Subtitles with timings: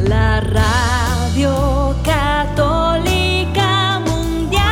[0.00, 4.64] la radio católica mundial.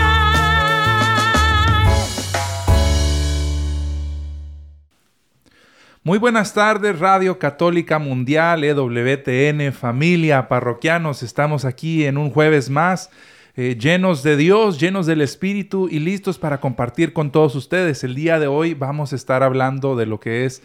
[6.02, 13.08] Muy buenas tardes, Radio Católica Mundial, EWTN, familia, parroquianos, estamos aquí en un jueves más.
[13.56, 18.02] Eh, llenos de Dios, llenos del Espíritu y listos para compartir con todos ustedes.
[18.02, 20.60] El día de hoy vamos a estar hablando de lo que es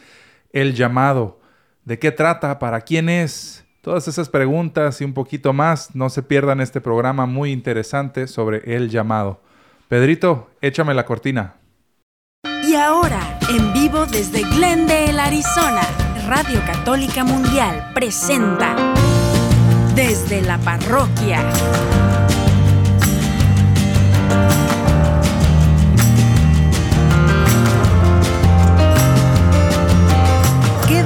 [0.51, 1.39] el llamado,
[1.85, 5.95] de qué trata, para quién es, todas esas preguntas y un poquito más.
[5.95, 9.41] No se pierdan este programa muy interesante sobre el llamado.
[9.87, 11.55] Pedrito, échame la cortina.
[12.63, 15.81] Y ahora, en vivo desde Glendale, Arizona,
[16.27, 18.75] Radio Católica Mundial presenta
[19.95, 21.43] Desde la Parroquia.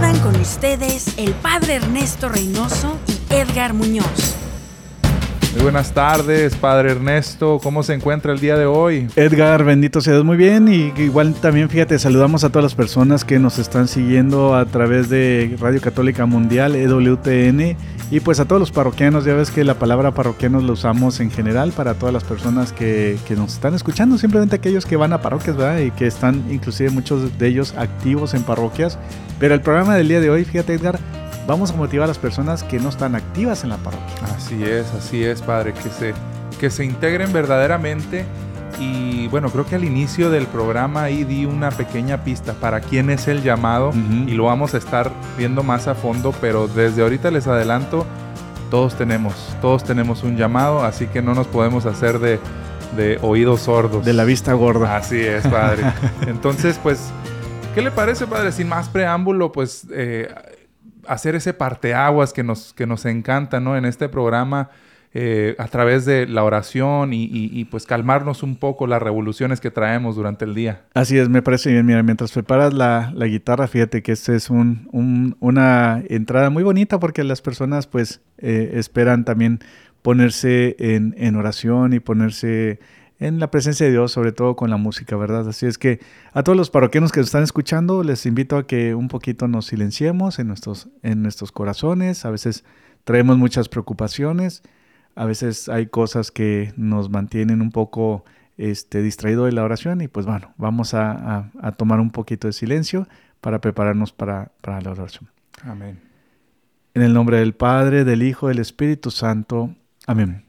[0.03, 4.42] Con ustedes el Padre Ernesto Reynoso y Edgar Muñoz.
[5.54, 7.59] Muy buenas tardes, Padre Ernesto.
[7.62, 9.08] ¿Cómo se encuentra el día de hoy?
[9.16, 10.68] Edgar, bendito sea Dios, muy bien.
[10.68, 15.09] Y igual también, fíjate, saludamos a todas las personas que nos están siguiendo a través
[15.09, 17.78] de Radio Católica Mundial, EWTN.
[18.09, 21.30] Y pues a todos los parroquianos, ya ves que la palabra parroquianos la usamos en
[21.30, 25.22] general para todas las personas que, que nos están escuchando, simplemente aquellos que van a
[25.22, 25.80] parroquias, ¿verdad?
[25.81, 28.98] Y que están inclusive muchos de ellos activos en parroquias.
[29.40, 31.00] Pero el programa del día de hoy, fíjate Edgar,
[31.47, 34.36] vamos a motivar a las personas que no están activas en la parroquia.
[34.36, 36.13] Así es, así es, Padre, que se,
[36.59, 38.25] que se integren verdaderamente.
[38.80, 43.09] Y bueno, creo que al inicio del programa ahí di una pequeña pista para quién
[43.11, 44.27] es el llamado Ujú.
[44.27, 48.05] y lo vamos a estar viendo más a fondo, pero desde ahorita les adelanto,
[48.72, 52.39] todos tenemos, todos tenemos un llamado, así que no nos podemos hacer de,
[52.97, 54.03] de oídos sordos.
[54.03, 54.97] De la vista gorda.
[54.97, 55.83] Así es, padre.
[56.28, 57.11] Entonces, pues,
[57.75, 58.52] ¿qué le parece, padre?
[58.52, 60.33] Sin más preámbulo, pues, eh,
[61.08, 63.76] hacer ese parteaguas que nos, que nos encanta, ¿no?
[63.78, 64.70] En este programa,
[65.16, 70.16] eh, a través de la oración y, pues, calmarnos un poco las revoluciones que traemos
[70.16, 70.81] durante el día.
[70.96, 71.86] Así es, me parece bien.
[71.86, 76.63] Mira, mientras preparas la, la guitarra, fíjate que esta es un, un- una entrada muy
[76.63, 79.59] bonita porque las personas pues eh, esperan también
[80.02, 82.80] ponerse en, en oración y ponerse
[83.28, 85.47] en la presencia de Dios, sobre todo con la música, ¿verdad?
[85.47, 86.00] Así es que
[86.34, 89.66] a todos los parroquianos que nos están escuchando, les invito a que un poquito nos
[89.67, 92.25] silenciemos en nuestros, en nuestros corazones.
[92.25, 92.63] A veces
[93.03, 94.63] traemos muchas preocupaciones,
[95.16, 98.25] a veces hay cosas que nos mantienen un poco
[98.57, 102.47] este, distraído de la oración y pues bueno, vamos a, a- a tomar un poquito
[102.47, 103.07] de silencio
[103.41, 105.29] para prepararnos para, para la oración.
[105.63, 106.00] Amén.
[106.94, 109.73] En el nombre del Padre, del Hijo, del Espíritu Santo.
[110.06, 110.43] Amén.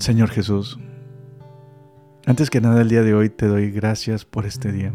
[0.00, 0.78] Señor Jesús,
[2.24, 4.94] antes que nada el día de hoy te doy gracias por este día.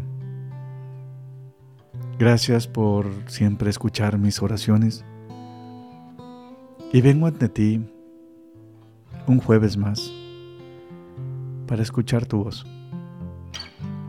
[2.18, 5.04] Gracias por siempre escuchar mis oraciones.
[6.92, 7.88] Y vengo ante ti
[9.28, 10.12] un jueves más
[11.68, 12.66] para escuchar tu voz,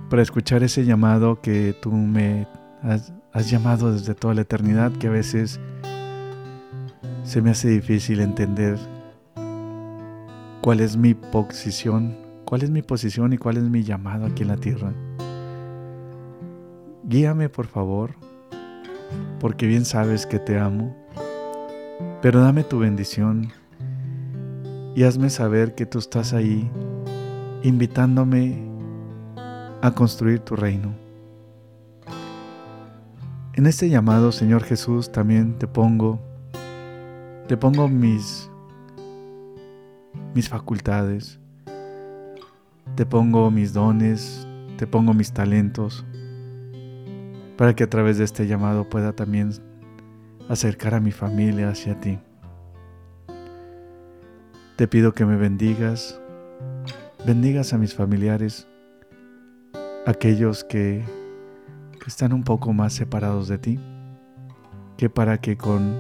[0.10, 2.48] para escuchar ese llamado que tú me
[2.82, 5.60] has, llamado desde toda la eternidad, que a veces
[7.24, 8.97] se me hace difícil entender
[10.62, 14.50] cuál es mi posición, cuál es mi posición y cuál es mi llamado aquí en
[14.50, 14.94] la tierra.
[17.04, 18.16] Guíame, por favor,
[19.40, 20.96] porque bien sabes que te amo,
[22.22, 23.52] pero dame tu bendición
[24.96, 26.70] y hazme saber que tú estás ahí
[27.64, 28.68] invitándome
[29.82, 30.94] a construir tu reino.
[33.54, 36.20] En este llamado, Señor Jesús, también te pongo,
[37.48, 38.50] te pongo mis
[40.38, 41.40] mis facultades,
[42.94, 44.48] te pongo mis dones,
[44.78, 46.06] te pongo mis talentos,
[47.58, 49.50] para que a través de este llamado pueda también
[50.48, 52.20] acercar a mi familia hacia ti.
[54.76, 56.22] Te pido que me bendigas,
[57.26, 58.68] bendigas a mis familiares,
[60.06, 61.04] aquellos que,
[62.06, 63.80] están un poco más separados de ti,
[64.98, 65.96] que para que con,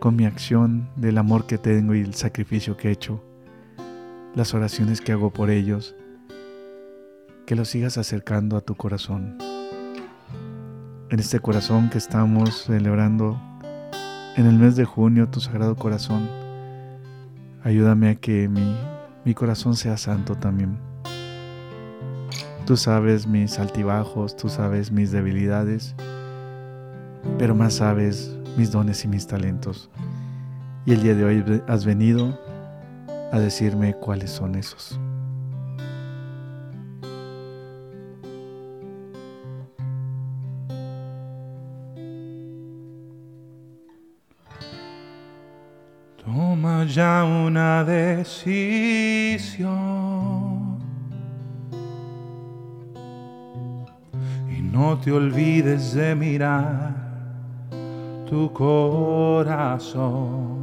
[0.00, 3.24] con mi acción del amor que tengo y el sacrificio que he hecho,
[4.38, 5.96] las oraciones que hago por ellos,
[7.44, 9.36] que los sigas acercando a tu corazón.
[11.10, 13.36] En este corazón que estamos celebrando
[14.36, 16.28] en el mes de junio, tu sagrado corazón,
[17.64, 18.76] Ayúdame a que mi,
[19.24, 20.78] mi corazón sea santo también.
[22.64, 25.96] Tú sabes mis altibajos, tú sabes mis debilidades,
[27.38, 29.90] pero más sabes mis dones y mis talentos.
[30.86, 32.38] Y el día de hoy has venido
[33.30, 34.98] a decirme cuáles son esos.
[46.24, 49.68] Toma ya una decisión
[54.50, 56.94] y no te olvides de mirar
[58.28, 60.57] tu corazón.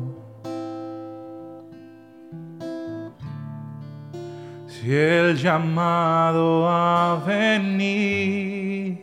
[4.88, 9.00] El llamado ha venido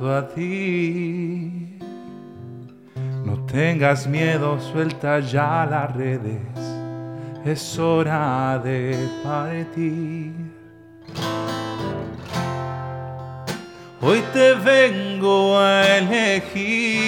[0.00, 1.76] a ti,
[3.24, 6.38] no tengas miedo, suelta ya las redes,
[7.44, 10.34] es hora de partir.
[14.00, 17.02] Hoy te vengo a elegir.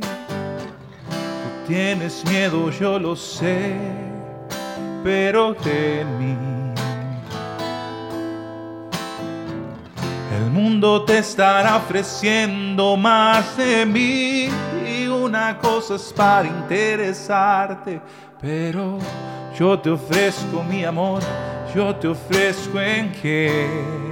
[0.00, 3.99] Tú tienes miedo, yo lo sé,
[5.02, 6.36] pero de mí.
[10.36, 14.48] El mundo te estará ofreciendo más de mí
[14.86, 18.00] y una cosa es para interesarte,
[18.40, 18.98] pero
[19.58, 21.22] yo te ofrezco mi amor,
[21.74, 24.10] yo te ofrezco en quien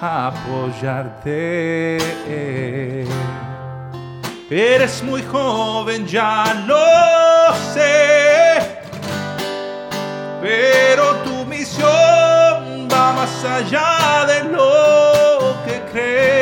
[0.00, 1.98] apoyarte.
[4.50, 8.77] Eres muy joven, ya no sé,
[10.40, 16.38] pero tu misión va más allá de lo que crees.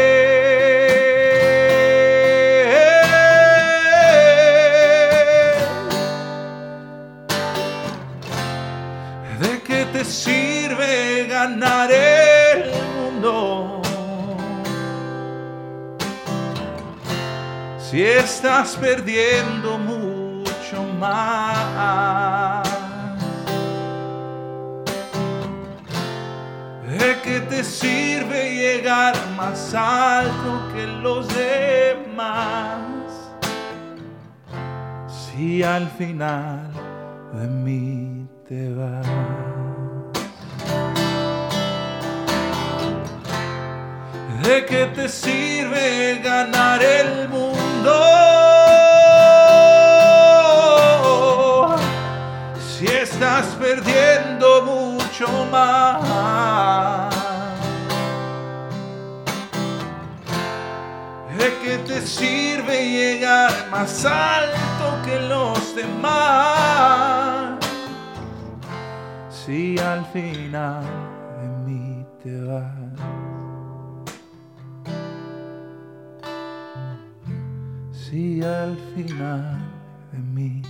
[9.40, 13.82] ¿De qué te sirve ganar el mundo?
[17.78, 21.45] Si estás perdiendo mucho más.
[27.66, 32.80] Sirve llegar más alto que los demás?
[35.08, 36.70] Si al final
[37.34, 39.06] de mí te vas.
[44.42, 47.66] ¿De qué te sirve ganar el mundo?
[52.68, 57.15] Si estás perdiendo mucho más.
[61.96, 67.58] Te sirve llegar más alto que los demás?
[69.30, 70.84] Si al final
[71.40, 73.00] de mí te vas.
[77.92, 79.58] Si al final
[80.12, 80.62] de mí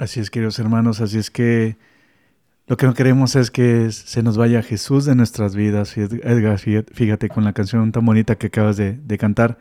[0.00, 1.76] Así es, queridos hermanos, así es que
[2.66, 5.94] lo que no queremos es que se nos vaya Jesús de nuestras vidas.
[5.98, 9.58] Edgar, fíjate, con la canción tan bonita que acabas de, cantar.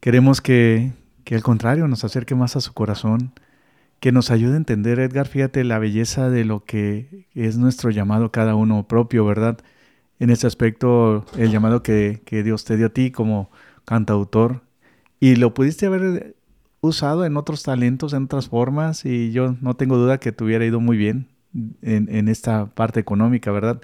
[0.00, 0.92] Queremos que,
[1.24, 3.32] que al contrario nos acerque más a su corazón,
[3.98, 8.30] que nos ayude a entender, Edgar, fíjate la belleza de lo que es nuestro llamado
[8.30, 9.56] cada uno propio, ¿verdad?
[10.18, 13.50] En ese aspecto, el llamado que, que Dios te dio a ti como
[13.86, 14.64] cantautor,
[15.18, 16.36] y lo pudiste haber
[16.80, 20.64] usado en otros talentos, en otras formas, y yo no tengo duda que te hubiera
[20.64, 21.28] ido muy bien
[21.82, 23.80] en, esta parte económica, ¿verdad?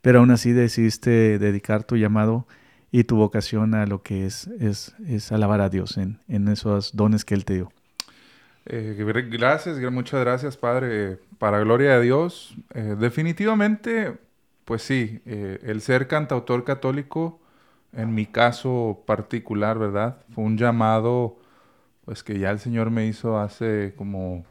[0.00, 2.46] Pero aún así decidiste dedicar tu llamado
[2.90, 7.24] y tu vocación a lo que es, es, alabar a Dios en, en, esos dones
[7.24, 7.72] que Él te dio.
[8.66, 8.94] Eh,
[9.30, 11.18] gracias, muchas gracias, Padre.
[11.38, 14.16] Para gloria de Dios, eh, definitivamente,
[14.64, 17.40] pues sí, eh, el ser cantautor católico,
[17.92, 20.18] en mi caso particular, ¿verdad?
[20.34, 21.39] Fue un llamado,
[22.10, 24.44] pues que ya el Señor me hizo hace como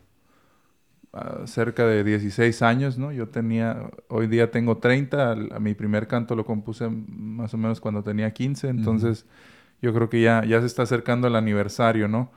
[1.11, 3.11] uh, cerca de 16 años, ¿no?
[3.11, 7.81] Yo tenía, hoy día tengo 30, a mi primer canto lo compuse más o menos
[7.81, 9.81] cuando tenía 15, entonces uh -huh.
[9.81, 12.31] yo creo que ya, ya se está acercando el aniversario, ¿no?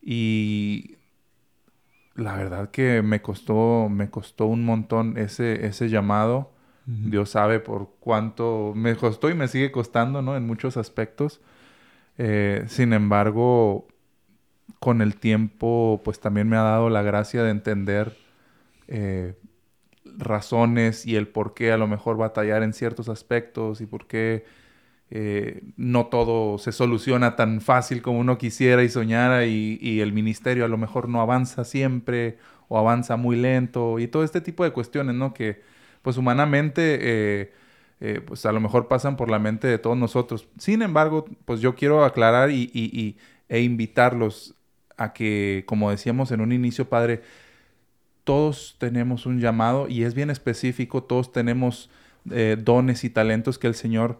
[0.00, 0.94] Y
[2.14, 6.52] la verdad que me costó, me costó un montón ese, ese llamado.
[6.86, 7.10] Uh -huh.
[7.10, 10.36] Dios sabe por cuánto me costó y me sigue costando, ¿no?
[10.36, 11.40] En muchos aspectos.
[12.18, 13.88] Eh, sin embargo,
[14.80, 18.16] con el tiempo, pues también me ha dado la gracia de entender
[18.88, 19.34] eh,
[20.16, 24.44] razones y el por qué a lo mejor batallar en ciertos aspectos y por qué
[25.10, 30.64] eh, no todo se soluciona tan fácil como uno quisiera y soñara y, el ministerio
[30.64, 34.72] a lo mejor no avanza siempre o avanza muy lento y todo este tipo de
[34.72, 35.34] cuestiones, ¿no?
[35.34, 35.62] Que
[36.02, 37.52] pues humanamente
[38.00, 40.48] eh, pues a lo mejor pasan por la mente de todos nosotros.
[40.58, 43.16] Sin embargo, pues yo quiero aclarar y,
[43.48, 44.54] e invitarlos
[44.98, 47.22] a que, como decíamos en un inicio, Padre,
[48.24, 51.88] todos tenemos un llamado y es bien específico, todos tenemos
[52.58, 54.18] dones y talentos que el Señor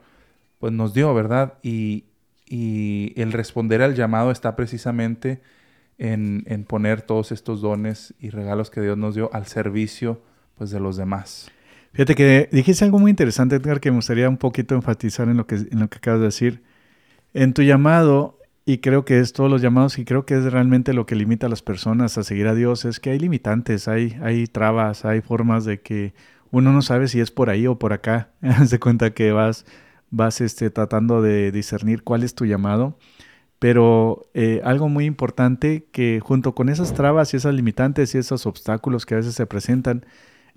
[0.58, 1.54] pues nos dio, ¿verdad?
[1.62, 2.04] Y,
[2.50, 5.42] el responder al llamado está precisamente
[5.98, 10.22] en, poner todos estos dones y regalos que Dios nos dio al servicio
[10.56, 11.50] pues de los demás.
[11.92, 15.46] Fíjate que dijiste algo muy interesante, Edgar, que me gustaría un poquito enfatizar en lo
[15.46, 16.62] que, en lo que acabas de decir.
[17.34, 18.37] En tu llamado,
[18.68, 21.46] y creo que es todos los llamados, y creo que es realmente lo que limita
[21.46, 25.22] a las personas a seguir a Dios, es que hay limitantes, hay, hay trabas, hay
[25.22, 26.12] formas de que
[26.50, 28.28] uno no sabe si es por ahí o por acá.
[28.42, 29.64] Haz de cuenta que vas
[30.10, 32.98] vas este, tratando de discernir cuál es tu llamado.
[33.58, 38.44] Pero eh, algo muy importante que junto con esas trabas y esas limitantes y esos
[38.44, 40.04] obstáculos que a veces se presentan,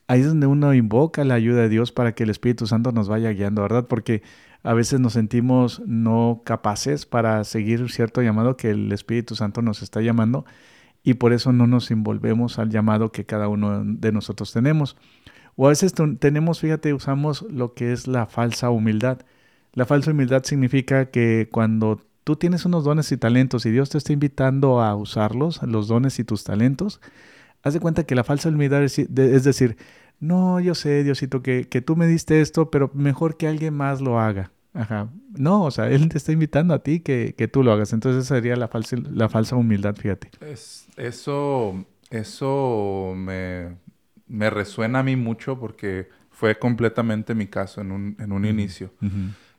[0.07, 3.07] ahí es donde uno invoca la ayuda de Dios para que el Espíritu Santo nos
[3.07, 3.87] vaya guiando, ¿verdad?
[3.87, 4.21] Porque
[4.63, 9.81] a veces nos sentimos no capaces para seguir cierto llamado que el Espíritu Santo nos
[9.81, 10.45] está llamando
[11.03, 14.97] y por eso no nos envolvemos al llamado que cada uno de nosotros tenemos.
[15.55, 19.19] O a veces tenemos, fíjate, usamos lo que es la falsa humildad.
[19.73, 23.97] La falsa humildad significa que cuando tú tienes unos dones y talentos y Dios te
[23.97, 27.01] está invitando a usarlos, los dones y tus talentos,
[27.63, 28.95] haz de cuenta que la falsa humildad es,
[29.43, 29.77] decir,
[30.21, 33.99] no, yo sé, Diosito, que, que, tú me diste esto, pero mejor que alguien más
[33.99, 34.51] lo haga.
[34.73, 35.09] Ajá.
[35.37, 37.91] No, o sea, Él te está invitando a ti que, que tú lo hagas.
[37.91, 40.29] Entonces esa sería la falsa, la falsa humildad, fíjate.
[40.39, 43.77] Es, eso eso me,
[44.27, 48.91] me, resuena a mí mucho porque fue completamente mi caso en un, en un inicio.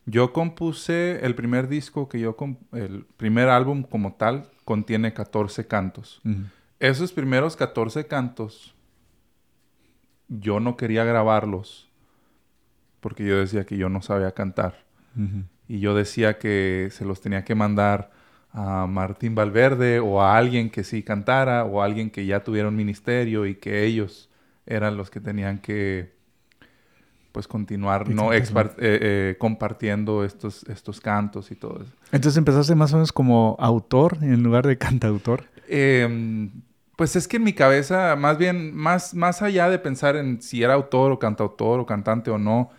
[0.04, 2.36] Yo compuse el primer disco que yo,
[2.72, 6.20] el primer álbum como tal, contiene 14 cantos.
[6.78, 8.74] Esos primeros 14 cantos,
[10.40, 11.90] yo no quería grabarlos
[13.00, 14.84] porque yo decía que yo no sabía cantar.
[15.68, 18.10] Y yo decía que se los tenía que mandar
[18.52, 22.68] a Martín Valverde o a alguien que sí cantara o a alguien que ya tuviera
[22.68, 24.30] un ministerio y que ellos
[24.66, 26.14] eran los que tenían que
[27.32, 28.42] pues continuar no eh,
[28.78, 31.92] eh, compartiendo estos, estos cantos y todo eso.
[32.12, 35.44] Entonces empezaste más o menos como autor en lugar de cantautor.
[35.66, 36.50] Em,
[36.96, 40.62] pues es que en mi cabeza, más bien, más, más allá de pensar en si
[40.62, 42.70] era autor o cantautor o cantante o no,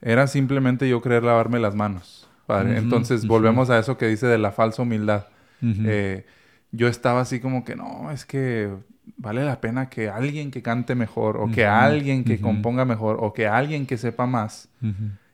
[0.00, 2.28] era simplemente yo querer lavarme las manos.
[2.48, 5.26] Entonces volvemos a eso que dice de la falsa humildad.
[5.60, 6.24] Eh,
[6.72, 8.70] yo estaba así como que no, es que
[9.16, 13.32] vale la pena que alguien que cante mejor o que alguien que componga mejor o
[13.32, 14.68] que alguien que sepa más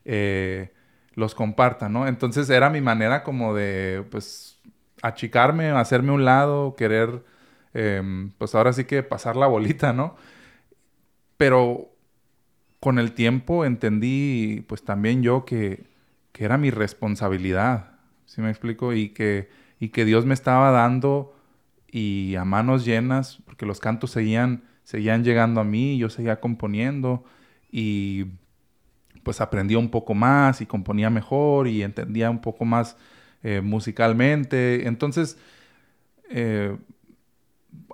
[0.04, 0.72] eh,
[1.14, 2.08] los comparta, ¿no?
[2.08, 4.58] Entonces era mi manera como de, pues,
[5.02, 7.22] achicarme, hacerme un lado, querer,
[7.74, 10.16] em, pues ahora sí que pasar la bolita, ¿no?
[11.36, 11.90] Pero
[12.80, 15.84] con el tiempo entendí, pues también yo que,
[16.32, 18.92] que era mi responsabilidad, ¿sí me explico?
[18.92, 19.48] Y que,
[19.80, 21.34] y que Dios me estaba dando
[21.90, 27.24] y a manos llenas, porque los cantos seguían, seguían llegando a mí, yo seguía componiendo
[27.70, 28.26] y
[29.22, 32.96] pues aprendía un poco más y componía mejor y entendía un poco más
[33.42, 34.86] eh, musicalmente.
[34.86, 35.38] Entonces,
[36.30, 36.76] eh,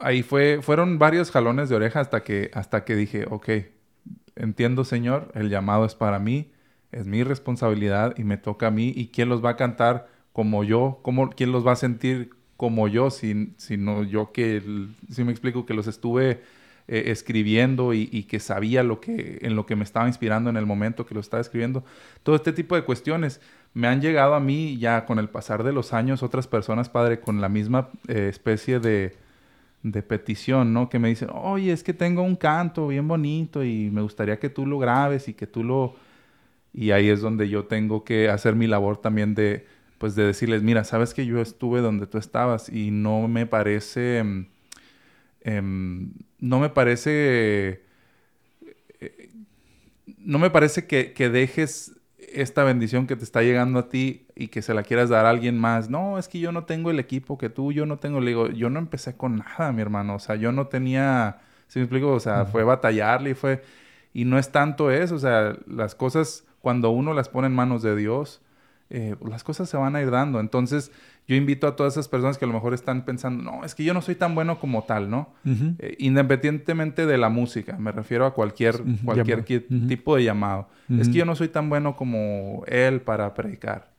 [0.01, 3.49] ahí fue, fueron varios jalones de oreja hasta que, hasta que dije, ok,
[4.37, 6.53] entiendo Señor, el llamado es para mí,
[6.93, 10.65] es mi responsabilidad y me toca a mí y quién los va a cantar como
[10.65, 14.63] yo, ¿Cómo, quién los va a sentir como yo, sino yo que,
[15.11, 16.43] si me explico, que los estuve
[16.89, 20.67] eh, escribiendo y, que sabía lo que, en lo que me estaba inspirando en el
[20.67, 21.85] momento que lo estaba escribiendo.
[22.23, 23.41] Todo este tipo de cuestiones
[23.73, 27.21] me han llegado a mí ya con el pasar de los años otras personas, padre,
[27.21, 29.17] con la misma eh, especie de,
[29.83, 30.89] de petición, ¿no?
[30.89, 34.51] Que me dicen, oye, es que tengo un canto bien bonito y me gustaría que
[34.51, 35.95] tú lo grabes y que tú lo...
[36.73, 39.67] Y ahí es donde yo tengo que hacer mi labor también de
[40.01, 44.17] pues de decirles, mira, sabes que yo estuve donde tú estabas y no me parece,
[44.17, 44.47] em,
[45.43, 47.83] em, no me parece,
[48.99, 49.31] eh,
[50.17, 54.63] no me parece que, dejes esta bendición que te está llegando a ti y que
[54.63, 55.91] se la quieras dar a alguien más.
[55.91, 58.49] No, es que yo no tengo el equipo que tú, yo no tengo, le digo,
[58.49, 62.11] yo no empecé con nada, mi hermano, o sea, yo no tenía, si me explico?
[62.11, 63.63] O sea, fue batallarle y fue,
[64.15, 67.83] y no es tanto eso, o sea, las cosas cuando uno las pone en manos
[67.83, 68.41] de Dios,
[68.89, 70.41] eh, las cosas se van a ir dando.
[70.41, 70.91] Entonces,
[71.29, 73.85] yo invito a todas esas personas que a lo mejor están pensando, no, es que
[73.85, 75.35] yo no soy tan bueno como tal, ¿no?
[75.45, 79.45] Eh, independientemente de la música, me refiero a cualquier, cualquier
[79.87, 80.69] tipo de llamado.
[80.89, 83.90] Es que yo no soy tan bueno como él para predicar.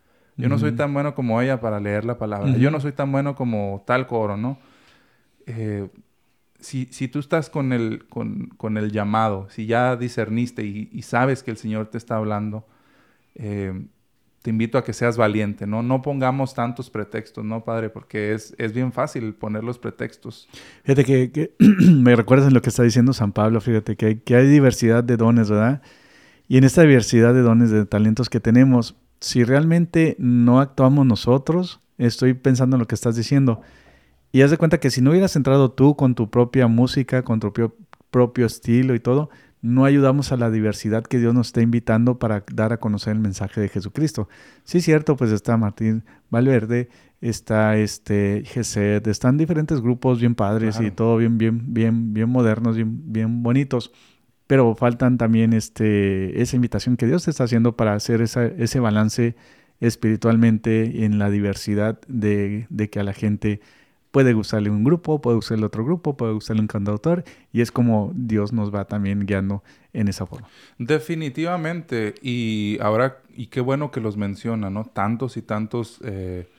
[0.42, 2.56] Yo no soy tan bueno como ella para leer la palabra.
[2.58, 4.58] Yo no soy tan bueno como tal coro, ¿no?
[5.46, 5.88] Eh,
[6.60, 11.02] si, si, tú estás con el, con, con, el llamado, si ya discerniste y, y,
[11.02, 12.68] sabes que el Señor te está hablando,
[13.34, 13.74] eh,
[14.44, 15.82] te invito a que seas valiente, ¿no?
[15.82, 17.90] No pongamos tantos pretextos, ¿no, Padre?
[17.90, 20.48] Porque es, es bien fácil poner los pretextos.
[20.84, 24.48] Fíjate que, me recuerdas en lo que está diciendo San Pablo, fíjate que que hay
[24.48, 25.82] diversidad de dones, ¿verdad?
[26.48, 31.80] Y en esta diversidad de dones, de talentos que tenemos, si realmente no actuamos nosotros,
[31.98, 33.62] estoy pensando en lo que estás diciendo,
[34.34, 37.40] y haz de cuenta que si no hubieras entrado tú con tu propia música, con
[37.40, 37.78] tu propio,
[38.10, 39.30] propio estilo y todo,
[39.62, 43.20] no ayudamos a la diversidad que Dios nos está invitando para dar a conocer el
[43.20, 44.28] mensaje de Jesucristo.
[44.64, 50.80] Sí, es cierto, pues está Martín Valverde, está este Gesed, están diferentes grupos bien padres
[50.80, 53.92] y todo bien, bien, bien, bien modernos, bien, bien bonitos.
[54.52, 58.82] Pero faltan también este, esa invitación que Dios te está haciendo para hacer esa, ese
[58.82, 59.38] balance
[59.80, 63.62] espiritualmente en la diversidad de, de que a la gente
[64.12, 68.12] Puede gustarle un grupo, puede gustarle otro grupo, puede gustarle un cantautor y es como
[68.14, 70.50] Dios nos va también guiando en esa forma.
[70.78, 74.84] Definitivamente y ahora, y qué bueno que los menciona, ¿no?
[74.84, 76.50] Tantos y tantos eh,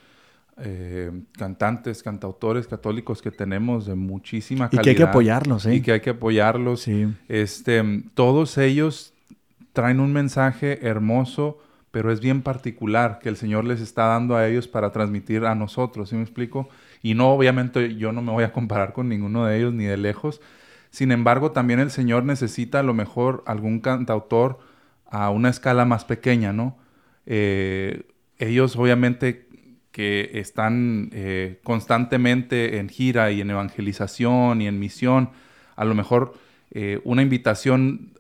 [0.64, 4.82] eh, cantantes, cantautores católicos que tenemos de muchísima calidad.
[4.82, 5.74] Y que hay que apoyarlos, ¿eh?
[5.74, 6.82] Y que hay que apoyarlos.
[6.82, 7.08] Sí.
[7.28, 7.82] Este,
[8.14, 9.12] todos ellos
[9.72, 11.58] traen un mensaje hermoso,
[11.90, 15.54] pero es bien particular que el Señor les está dando a ellos para transmitir a
[15.54, 16.68] nosotros, ¿sí me explico?
[17.02, 19.96] Y no, obviamente yo no me voy a comparar con ninguno de ellos ni de
[19.96, 20.40] lejos.
[20.90, 24.60] Sin embargo, también el Señor necesita a lo mejor algún cantautor
[25.06, 26.76] a una escala más pequeña, ¿no?
[27.26, 28.02] Eh,
[28.38, 29.48] ellos obviamente
[29.92, 35.30] que están eh, constantemente en gira y en evangelización y en misión,
[35.76, 36.34] a lo mejor
[36.72, 38.12] eh, una invitación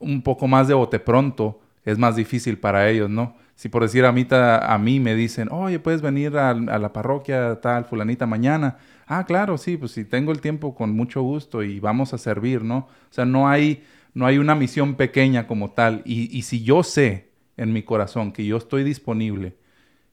[0.00, 3.36] un poco más de bote pronto es más difícil para ellos, ¿no?
[3.54, 7.60] Si por decir a mí, a mí me dicen, oye, puedes venir a, la parroquia
[7.60, 8.78] tal, fulanita, mañana.
[9.06, 12.64] Ah, claro, sí, pues si tengo el tiempo con mucho gusto y vamos a servir,
[12.64, 12.78] ¿no?
[12.78, 16.00] O sea, no hay, no hay una misión pequeña como tal.
[16.06, 19.56] Y, si yo sé en mi corazón que yo estoy disponible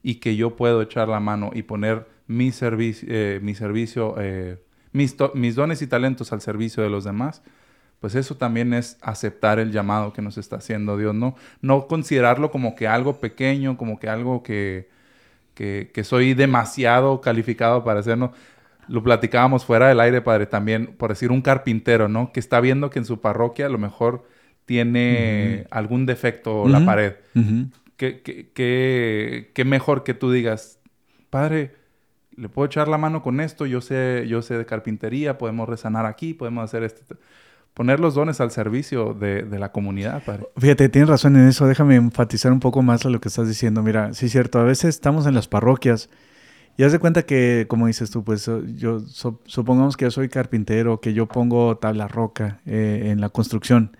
[0.08, 4.58] y que yo puedo echar la mano y poner mi, servicio, eh, mi servicio, eh,
[4.94, 7.42] mis, mis dones y talentos al servicio de los demás,
[8.00, 11.36] pues eso también es aceptar el llamado que nos está haciendo Dios, ¿no?
[11.60, 14.88] No considerarlo como que algo pequeño, como que algo que,
[15.56, 18.32] que, soy demasiado calificado para hacerlo.
[18.88, 22.32] Lo platicábamos fuera del aire, Padre, también, por decir, un carpintero, ¿no?
[22.32, 24.26] Que está viendo que en su parroquia a lo mejor
[24.64, 27.16] tiene algún defecto la pared.
[27.98, 30.80] ¿Qué, mejor que tú digas,
[31.30, 31.76] Padre,
[32.36, 36.06] le puedo echar la mano con esto, yo sé, yo sé de carpintería, podemos resanar
[36.06, 37.18] aquí, podemos hacer esto
[37.78, 40.48] poner los dones al servicio de, la comunidad, padre.
[40.58, 41.68] Fíjate, tienes razón en eso.
[41.68, 43.84] Déjame enfatizar un poco más a lo que estás diciendo.
[43.84, 46.10] Mira, sí es cierto, a veces estamos en las parroquias
[46.76, 49.00] y haz de cuenta que, como dices tú, pues yo
[49.46, 53.96] supongamos que yo soy carpintero, que yo pongo tabla roca eh, en la construcción.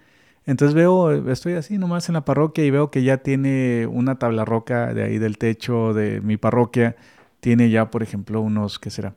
[0.48, 4.46] Entonces veo, estoy así nomás en la parroquia y veo que ya tiene una tabla
[4.46, 6.96] roca de ahí del techo de mi parroquia.
[7.42, 9.16] Tiene ya, por ejemplo, unos, ¿qué será?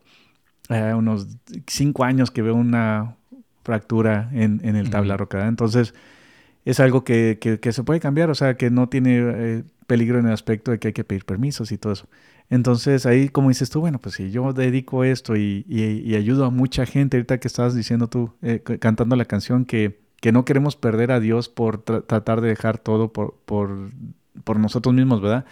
[0.69, 1.27] Eh, unos
[1.65, 3.15] cinco años que veo una,
[3.63, 5.47] fractura en, en el tabla roca.
[5.47, 5.93] Entonces,
[6.65, 10.27] es algo que, que, se puede cambiar, o sea, que no tiene eh, peligro en
[10.27, 12.07] el aspecto de que hay que pedir permisos y todo eso.
[12.49, 16.49] Entonces, ahí, como dices tú, bueno, pues si yo dedico esto y, y, ayudo a
[16.49, 20.77] mucha gente, ahorita que estabas diciendo tú, eh, cantando la canción, que, que no queremos
[20.77, 23.91] perder a Dios por tratar de dejar todo por, por,
[24.43, 25.45] por nosotros mismos, ¿verdad?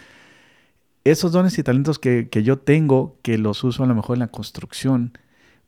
[1.04, 4.20] Esos dones y talentos que, que yo tengo, que los uso a lo mejor en
[4.20, 5.12] la construcción,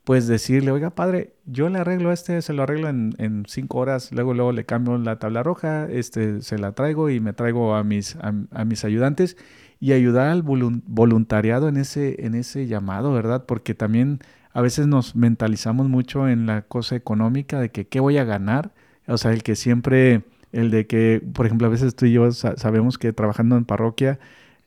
[0.03, 4.33] pues decirle, oiga padre, yo le arreglo este, se lo arreglo en, cinco horas, luego
[4.33, 8.17] luego le cambio la tabla roja, este, se la traigo y me traigo a mis,
[8.17, 9.37] a, mis ayudantes
[9.79, 13.45] y ayudar al voluntariado en ese, en ese llamado, ¿verdad?
[13.45, 14.19] Porque también
[14.51, 18.73] a veces nos mentalizamos mucho en la cosa económica de que qué voy a ganar,
[19.07, 22.31] o sea, el que siempre, el de que, por ejemplo, a veces tú y yo
[22.31, 24.19] sabemos que trabajando en parroquia,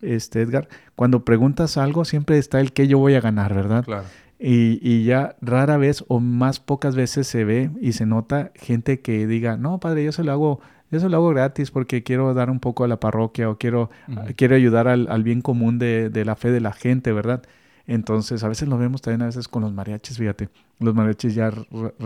[0.03, 3.85] este Edgar, cuando preguntas algo siempre está el qué yo voy a ganar, ¿verdad?
[3.85, 4.05] Claro.
[4.39, 9.27] Y, ya rara vez o más pocas veces se ve y se nota gente que
[9.27, 12.51] diga, no, padre, yo se lo hago, yo se lo hago gratis porque quiero dar
[12.51, 13.91] un poco a la parroquia o quiero,
[14.37, 17.43] quiero ayudar al, bien común de, la fe de la gente, ¿verdad?
[17.87, 20.51] Entonces, a veces lo vemos también a veces con los mariachis, fíjate.
[20.81, 21.51] Los mariachis ya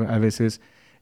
[0.09, 0.61] a veces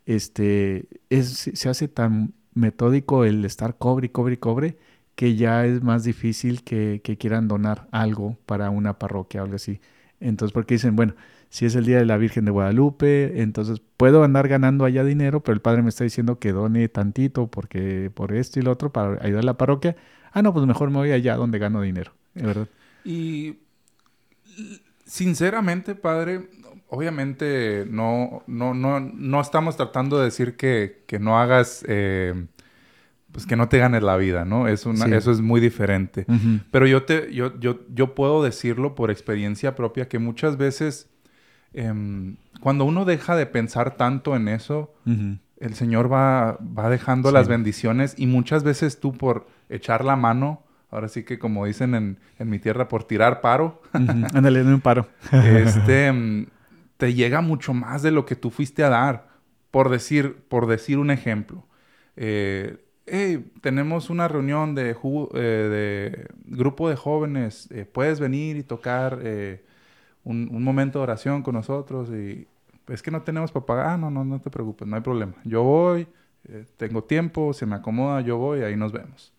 [0.09, 4.79] este, es, se hace tan metódico el estar cobre y cobre y cobre
[5.15, 9.57] que ya es más difícil que, que quieran donar algo para una parroquia o algo
[9.57, 9.81] así.
[10.19, 11.15] Entonces, porque dicen, bueno,
[11.51, 15.43] si es el día de la Virgen de Guadalupe, entonces puedo andar ganando allá dinero,
[15.43, 18.91] pero el padre me está diciendo que done tantito porque por esto y lo otro
[18.91, 19.95] para ayudar a la parroquia.
[20.33, 22.69] Ah, no, pues mejor me voy allá donde gano dinero, ¿verdad?
[23.05, 23.59] Y
[25.05, 26.49] sinceramente, padre,
[26.89, 32.47] obviamente no, no, no, no estamos tratando de decir que, que no hagas, eh,
[33.33, 34.69] pues que no te ganes la vida, ¿no?
[34.69, 35.13] Es una, Sí.
[35.13, 36.27] Eso es muy diferente.
[36.71, 41.09] Pero yo, te, yo, yo, yo puedo decirlo por experiencia propia que muchas veces
[41.75, 44.95] em, cuando uno deja de pensar tanto en eso,
[45.61, 47.35] el Señor va, va dejando Sí.
[47.35, 51.95] las bendiciones y muchas veces tú por echar la mano, ahora sí que como dicen
[51.95, 53.83] en, en mi tierra, por tirar paro.
[53.93, 55.07] Ándale, no un paro.
[55.33, 56.13] este,
[56.99, 59.29] te llega mucho más de lo que tú fuiste a dar.
[59.71, 61.65] Por decir, por decir un ejemplo.
[62.17, 64.97] Eh, "Hey, tenemos una reunión de,
[65.35, 67.71] eh, grupo de jóvenes.
[67.71, 69.65] eh, ¿Puedes venir y tocar eh,
[70.25, 72.11] un, momento de oración con nosotros?
[72.11, 72.49] Y
[72.89, 73.87] es que no tenemos para pagar.
[73.89, 75.35] Ah, no, no, no te preocupes, no hay problema.
[75.45, 76.09] Yo voy,
[76.77, 79.33] tengo tiempo, se me acomoda, yo voy, ahí nos vemos.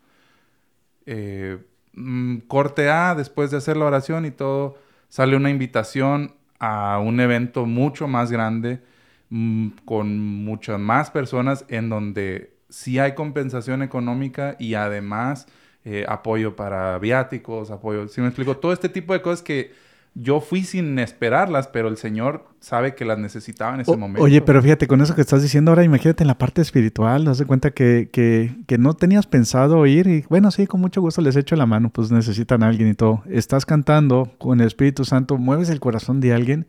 [1.93, 4.77] Mm, corte A, después de hacer la oración y todo,
[5.09, 8.81] sale una invitación a un evento mucho más grande,
[9.29, 15.47] mm, con muchas más personas, en donde sí hay compensación económica y además
[15.85, 18.57] eh, apoyo para viáticos, apoyo, si me explico?
[18.57, 19.71] Todo este tipo de cosas que
[20.21, 24.23] yo fui sin esperarlas, pero el Señor sabe que las necesitaba en ese O- momento.
[24.23, 27.37] Oye, pero fíjate, con eso que estás diciendo ahora, imagínate en la parte espiritual, das
[27.37, 31.21] de cuenta que, que, que no tenías pensado ir y bueno, sí, con mucho gusto
[31.21, 33.23] les echo la mano, pues necesitan a alguien y todo.
[33.29, 36.67] Estás cantando con el Espíritu Santo, mueves el corazón de alguien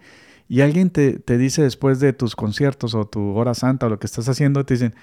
[0.48, 3.98] y alguien te, te dice después de tus conciertos o tu hora santa o lo
[3.98, 4.94] que estás haciendo, te dicen,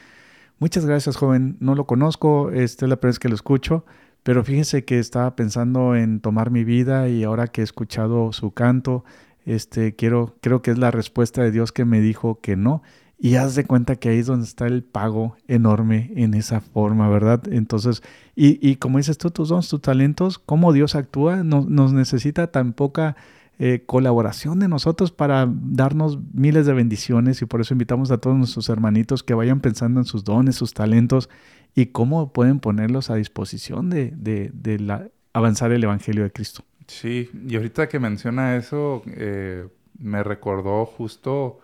[0.60, 3.86] muchas gracias joven, no lo conozco, esta es la primera vez que lo escucho,
[4.28, 8.52] pero fíjese que estaba pensando en tomar mi vida y ahora que he escuchado su
[8.52, 9.06] canto,
[9.46, 12.82] este, quiero, creo que es la respuesta de Dios que me dijo que no.
[13.18, 17.08] Y haz de cuenta que ahí es donde está el pago enorme en esa forma,
[17.08, 17.42] ¿verdad?
[17.50, 18.04] Entonces,
[18.36, 22.48] y, y como dices tú, tus dones, tus talentos, cómo Dios actúa, no- nos necesita
[22.52, 23.16] tan poca
[23.60, 28.36] eh, colaboración de nosotros para darnos miles de bendiciones y por eso invitamos a todos
[28.36, 31.30] nuestros hermanitos que vayan pensando en sus dones, sus talentos
[31.78, 36.64] y cómo pueden ponerlos a disposición de, de, de avanzar el Evangelio de Cristo.
[36.88, 39.68] Sí, y ahorita que menciona eso, eh,
[40.00, 41.60] me recordó justo,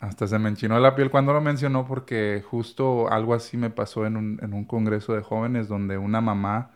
[0.00, 4.06] hasta se me enchinó la piel cuando lo mencionó, porque justo algo así me pasó
[4.06, 6.72] en un, en un congreso de jóvenes donde una mamá,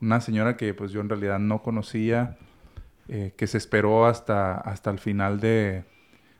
[0.00, 2.38] una señora que pues yo en realidad no conocía,
[3.08, 5.84] eh, que se esperó hasta, hasta el final de,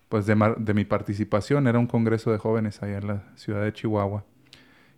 [0.09, 4.25] pues de mi participación, era un congreso de jóvenes allá en la ciudad de Chihuahua,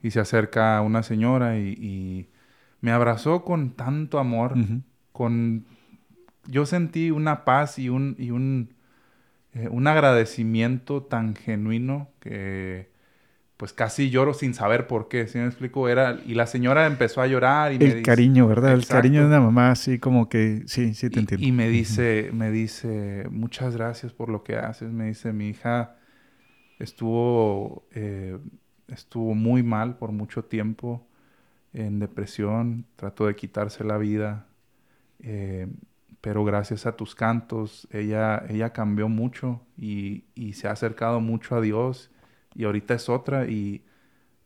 [0.02, 2.28] y se acerca una señora y, y
[2.80, 4.54] me abrazó con tanto amor
[5.12, 5.66] con
[6.46, 8.74] yo sentí una paz y un y un
[9.54, 12.90] eh, un agradecimiento tan genuino que
[13.56, 15.88] pues casi lloro sin saber por qué, ¿sí me explico?
[15.88, 18.72] Era y la señora empezó a llorar y me El dice- cariño, ¿verdad?
[18.74, 21.46] El cariño de una mamá, así como que, sí, sí te y, entiendo.
[21.46, 24.90] y me dice, me dice, muchas gracias por lo que haces.
[24.90, 25.96] Me dice, mi hija
[26.78, 28.38] estuvo, eh,
[28.92, 31.06] estuvo muy mal por mucho tiempo,
[31.72, 34.46] en depresión, trató de quitarse la vida,
[35.20, 35.68] eh,
[36.20, 41.56] pero gracias a tus cantos, ella, ella cambió mucho y, y se ha acercado mucho
[41.56, 42.10] a Dios
[42.54, 43.84] y ahorita es otra y,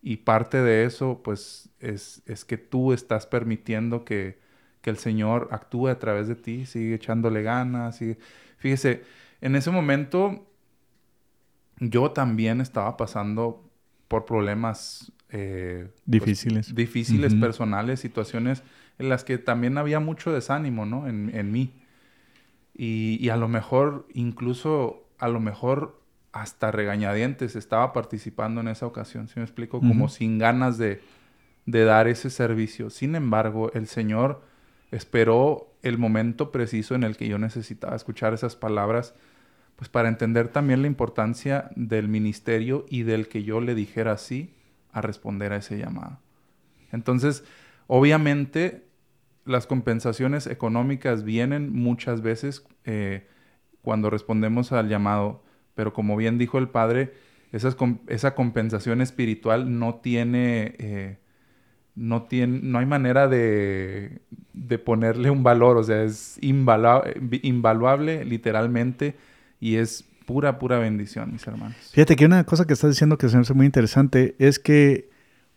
[0.02, 4.38] y parte de eso, pues, es, es que tú estás permitiendo que,
[4.80, 7.96] que el Señor actúe a través de ti, sigue echándole ganas.
[7.96, 8.18] Sigue...
[8.56, 9.02] Fíjese,
[9.40, 10.46] en ese momento
[11.80, 13.65] yo también estaba pasando
[14.08, 16.74] por problemas eh, pues, Difíciles.
[16.74, 18.62] difíciles, personales, situaciones
[18.98, 21.08] en las que también había mucho desánimo, ¿no?
[21.08, 21.72] En, en mí.
[22.74, 26.00] Y, y a lo mejor, incluso, a lo mejor
[26.32, 29.80] hasta regañadientes estaba participando en esa ocasión, ¿sí me explico?
[29.80, 30.14] Como Ujú.
[30.14, 31.00] sin ganas de,
[31.66, 32.90] de dar ese servicio.
[32.90, 34.42] Sin embargo, el Señor
[34.90, 39.14] esperó el momento preciso en el que yo necesitaba escuchar esas palabras,
[39.76, 44.54] pues para entender también la importancia del ministerio y del que yo le dijera sí
[44.90, 46.18] a responder a ese llamado.
[46.92, 47.44] Entonces,
[47.86, 48.86] obviamente,
[49.44, 53.26] las compensaciones económicas vienen muchas veces eh,
[53.82, 57.12] cuando respondemos al llamado, pero como bien dijo el padre,
[57.52, 61.18] esa compensación espiritual no tiene, eh,
[61.94, 64.20] no tiene, no hay manera de,
[64.52, 67.04] de ponerle un valor, o sea, es invalua-
[67.42, 69.14] invaluable literalmente
[69.60, 71.76] y es pura, pura bendición, mis hermanos.
[71.92, 75.08] Fíjate que una cosa que estás diciendo que se me hace muy interesante es que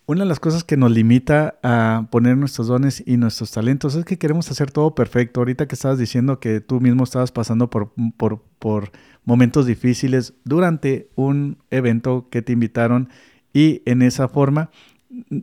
[0.05, 4.05] una de las cosas que nos limita a poner nuestros dones y nuestros talentos es
[4.05, 5.39] que queremos hacer todo perfecto.
[5.39, 8.91] Ahorita que estabas diciendo que tú mismo estabas pasando por, por, por
[9.23, 13.09] momentos difíciles durante un evento que te invitaron
[13.53, 14.71] y en esa forma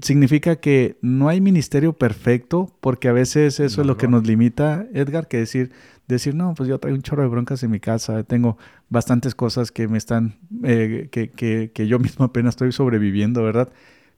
[0.02, 4.86] significa que no hay ministerio perfecto, porque a veces eso es lo que nos limita,
[4.92, 5.72] Edgar, que decir,
[6.08, 8.58] decir, no, pues yo traigo un chorro de broncas en mi casa, tengo
[8.88, 13.70] bastantes cosas que me están, eh, que, que, que, yo mismo apenas estoy sobreviviendo, ¿verdad?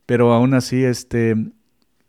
[0.07, 1.37] Pero aún así, este,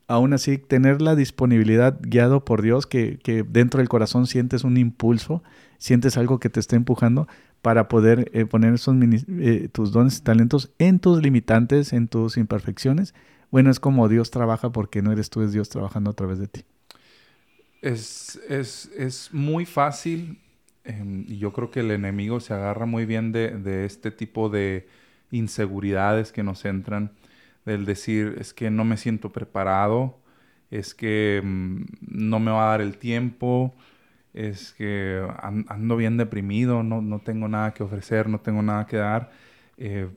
[0.08, 4.78] aún así, tener la disponibilidad guiado por Dios, que, que dentro del corazón sientes un
[4.78, 5.44] impulso,
[5.78, 7.28] sientes algo que te está empujando,
[7.62, 12.38] para poder eh, poner esos eh, tus dones y talentos en tus limitantes, en tus
[12.38, 13.14] imperfecciones.
[13.52, 16.48] Bueno, es como Dios trabaja porque no eres tú, es Dios trabajando a través de
[16.48, 16.64] ti.
[17.82, 20.40] Es, es, es muy fácil
[20.84, 24.50] em, y yo creo que el enemigo se agarra muy bien de, de, este tipo
[24.50, 24.88] de
[25.32, 27.12] inseguridades que nos entran,
[27.66, 30.18] del decir, es que no me siento preparado,
[30.72, 33.74] es que mm, no me va a dar el tiempo,
[34.34, 38.98] es que ando bien deprimido, no, no, tengo nada que ofrecer, no tengo nada que
[38.98, 39.32] dar.
[39.78, 40.10] Eh,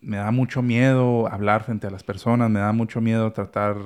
[0.00, 3.76] me da mucho miedo hablar frente a las personas, me da mucho miedo tratar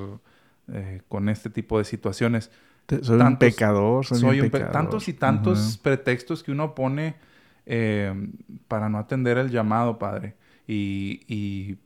[0.73, 2.51] eh, con este tipo de situaciones.
[3.03, 4.73] Soy un pecador, soy, un pecador.
[4.73, 7.15] Tantos y tantos pretextos que uno pone
[7.67, 8.13] eh,
[8.69, 10.35] para no atender el llamado, Padre.
[10.67, 11.79] Y, y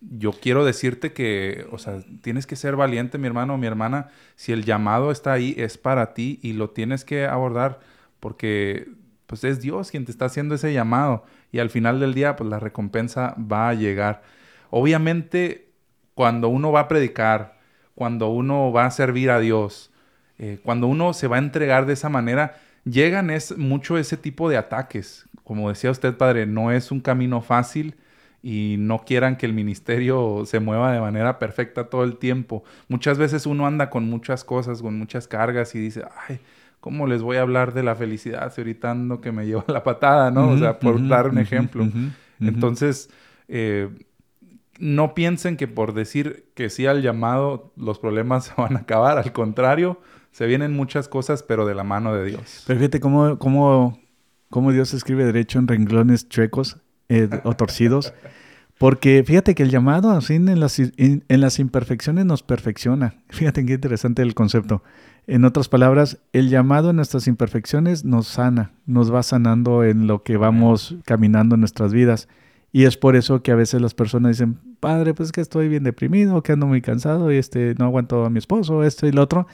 [0.00, 4.08] yo quiero decirte que, o sea, tienes que ser valiente, mi hermano o mi hermana.
[4.36, 7.80] Si el llamado está ahí, es para ti y lo tienes que abordar
[8.20, 8.88] porque,
[9.26, 11.24] pues, es Dios quien te está haciendo ese llamado
[11.54, 14.22] y al final del día, pues, la recompensa va a llegar.
[14.70, 15.68] Obviamente,
[16.14, 17.60] cuando uno va a predicar,
[17.94, 19.92] cuando uno va a servir a Dios,
[20.36, 24.48] eh, cuando uno se va a entregar de esa manera, llegan es mucho ese tipo
[24.48, 25.28] de ataques.
[25.44, 27.94] Como decía usted, padre, no es un camino fácil
[28.42, 32.64] y no quieran que el ministerio se mueva de manera perfecta todo el tiempo.
[32.88, 36.40] Muchas veces uno anda con muchas cosas, con muchas cargas y dice, ay,
[36.84, 39.82] ¿cómo les voy a hablar de la felicidad si ahorita ando que me lleva la
[39.82, 40.50] patada, ¿no?
[40.50, 41.88] o sea, por dar un ejemplo.
[42.38, 43.08] Entonces,
[43.48, 43.88] eh,
[44.78, 49.16] no piensen que por decir que sí al llamado los problemas se van a acabar,
[49.16, 49.98] al contrario,
[50.30, 52.64] se vienen muchas cosas, pero de la mano de Dios.
[52.66, 53.98] Pero fíjate cómo, cómo,
[54.50, 56.76] cómo Dios escribe derecho en renglones chuecos
[57.08, 58.12] eh, o torcidos.
[58.76, 63.14] Porque fíjate que el llamado así en las, en las imperfecciones nos perfecciona.
[63.30, 64.82] Fíjate qué interesante el concepto.
[65.26, 70.22] En otras palabras, el llamado en nuestras imperfecciones nos sana, nos va sanando en lo
[70.22, 72.28] que vamos caminando en nuestras vidas.
[72.72, 75.84] Y es por eso que a veces las personas dicen, padre, pues que estoy bien
[75.84, 79.22] deprimido, que ando muy cansado y este, no aguanto a mi esposo, esto y lo
[79.22, 79.46] otro.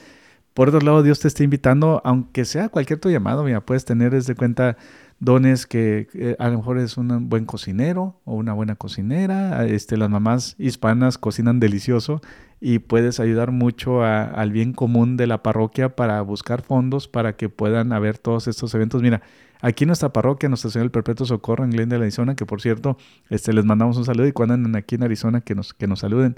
[0.54, 4.10] Por otro lado, Dios te está invitando, aunque sea cualquier tu llamado, mira, puedes tener
[4.12, 4.76] desde cuenta
[5.20, 9.64] dones que a lo mejor es un buen cocinero o una buena cocinera.
[9.66, 12.20] Este, las mamás hispanas cocinan delicioso
[12.60, 17.48] y puedes ayudar mucho al bien común de la parroquia para buscar fondos para que
[17.48, 19.02] puedan haber todos estos eventos.
[19.02, 19.22] Mira,
[19.62, 22.98] aquí en nuestra parroquia, Nuestra Señora del Perpetuo Socorro en Glendale, Arizona, que por cierto,
[23.30, 26.00] este, les mandamos un saludo y cuando andan aquí en Arizona que nos, que nos
[26.00, 26.36] saluden.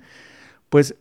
[0.69, 0.95] Pues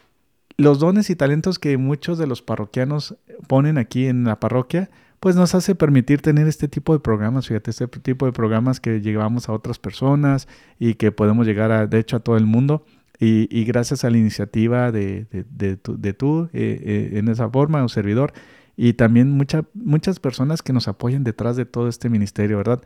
[0.57, 3.15] los dones y talentos que muchos de los parroquianos
[3.47, 4.89] ponen aquí en la parroquia,
[5.21, 9.01] pues nos hace permitir tener este tipo de programas, fíjate, este tipo de programas que
[9.01, 10.47] llevamos a otras personas
[10.79, 12.83] y que podemos llegar a, de hecho, a todo el mundo.
[13.19, 18.33] Y, gracias a la iniciativa de, de, tú, eh, eh, en esa forma, un servidor,
[18.75, 19.37] y también
[19.75, 22.81] muchas personas que nos apoyan detrás de todo este ministerio, ¿verdad?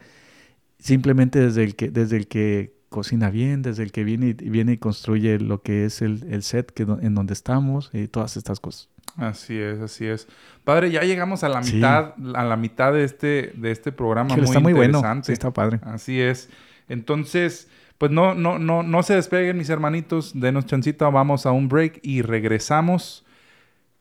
[0.77, 4.71] Simplemente desde el que, desde el que cocina bien, desde el que viene y, viene
[4.73, 8.59] y construye lo que es el, el set que, en donde estamos y todas estas
[8.59, 8.89] cosas.
[9.17, 10.27] Así es, así es.
[10.63, 14.35] Padre, ya llegamos a la mitad, a la mitad de este, de este programa.
[14.35, 15.01] muy está muy bueno.
[15.23, 15.79] Sí, está padre.
[15.83, 16.49] Así es.
[16.89, 20.39] Entonces, pues no, no, no, no se despeguen, mis hermanitos.
[20.39, 23.25] Denos chancita, vamos a un break y regresamos.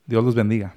[0.07, 0.75] Dios los bendiga.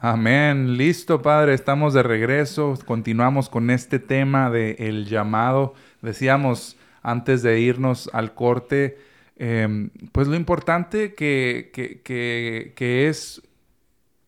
[0.00, 0.76] Amén.
[0.76, 1.54] Listo, Padre.
[1.54, 2.78] Estamos de regreso.
[2.86, 5.74] Continuamos con este tema de el llamado.
[6.02, 8.98] Decíamos antes de irnos al corte,
[9.38, 13.42] em, pues lo importante que, que, es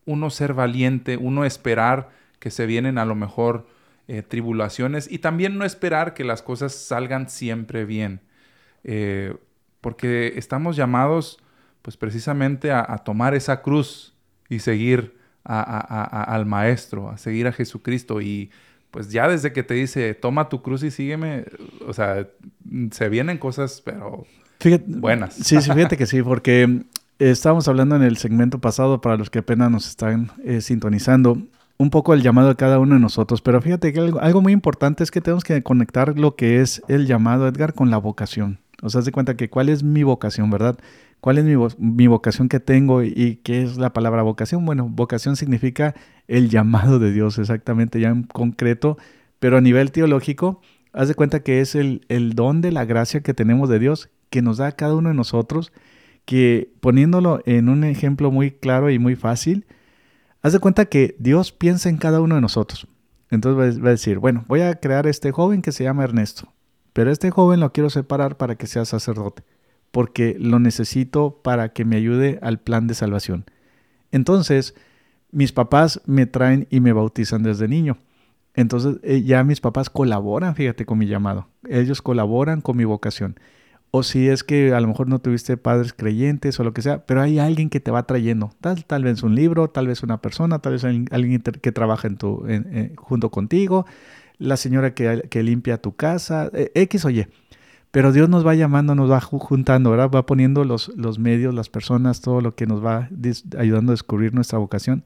[0.05, 3.65] uno ser valiente, uno esperar que se vienen a lo mejor
[4.09, 8.19] eh, tribulaciones y también no esperar que las cosas salgan siempre bien.
[8.83, 9.37] Eh,
[9.79, 11.39] porque estamos llamados
[11.81, 14.13] pues precisamente a tomar esa cruz
[14.49, 18.21] y seguir al Maestro, a seguir a Jesucristo.
[18.21, 18.51] Y
[18.91, 21.45] pues ya desde que te dice, toma tu cruz y sígueme,
[21.87, 22.27] o sea,
[22.91, 24.25] se vienen cosas, pero
[24.87, 25.33] buenas.
[25.35, 26.83] Sí, sí, fíjate que sí, porque
[27.19, 31.37] estábamos hablando en el segmento pasado, para los que apenas nos están eh, sintonizando,
[31.77, 34.53] un poco el llamado de cada uno de nosotros, pero fíjate que algo, algo, muy
[34.53, 38.59] importante es que tenemos que conectar lo que es el llamado, Edgar, con la vocación.
[38.81, 40.77] O sea, de cuenta que cuál es mi vocación, ¿verdad?
[41.19, 41.45] ¿Cuál es
[41.77, 44.65] mi, vocación que tengo y qué es la palabra vocación?
[44.65, 45.93] Bueno, vocación significa
[46.27, 48.97] el llamado de Dios, exactamente, ya en concreto,
[49.39, 50.61] pero a nivel teológico,
[50.93, 54.09] haz de cuenta que es el, el don de la gracia que tenemos de Dios,
[54.31, 55.71] que nos da a cada uno de nosotros,
[56.25, 59.67] que poniéndolo en un ejemplo muy claro y muy fácil,
[60.41, 62.87] haz de cuenta que Dios piensa en cada uno de nosotros.
[63.29, 66.51] Entonces va a decir, bueno, voy a crear este joven que se llama Ernesto,
[66.93, 69.43] pero este joven lo quiero separar para que sea sacerdote
[69.91, 73.45] porque lo necesito para que me ayude al plan de salvación.
[74.11, 74.73] Entonces,
[75.31, 77.97] mis papás me traen y me bautizan desde niño.
[78.53, 81.47] Entonces, eh, ya mis papás colaboran, fíjate, con mi llamado.
[81.69, 83.39] Ellos colaboran con mi vocación.
[83.91, 87.05] O si es que a lo mejor no tuviste padres creyentes o lo que sea,
[87.05, 88.51] pero hay alguien que te va trayendo.
[88.61, 92.45] Tal, vez un libro, tal vez una persona, tal vez alguien que trabaja tu,
[92.95, 93.85] junto contigo,
[94.41, 97.27] la señora que, que limpia tu casa, eh, X o Y.
[97.91, 100.09] Pero Dios nos va llamando, nos va juntando, ¿verdad?
[100.09, 103.09] Va poniendo los, los medios, las personas, todo lo que nos va
[103.57, 105.03] ayudando a descubrir nuestra vocación.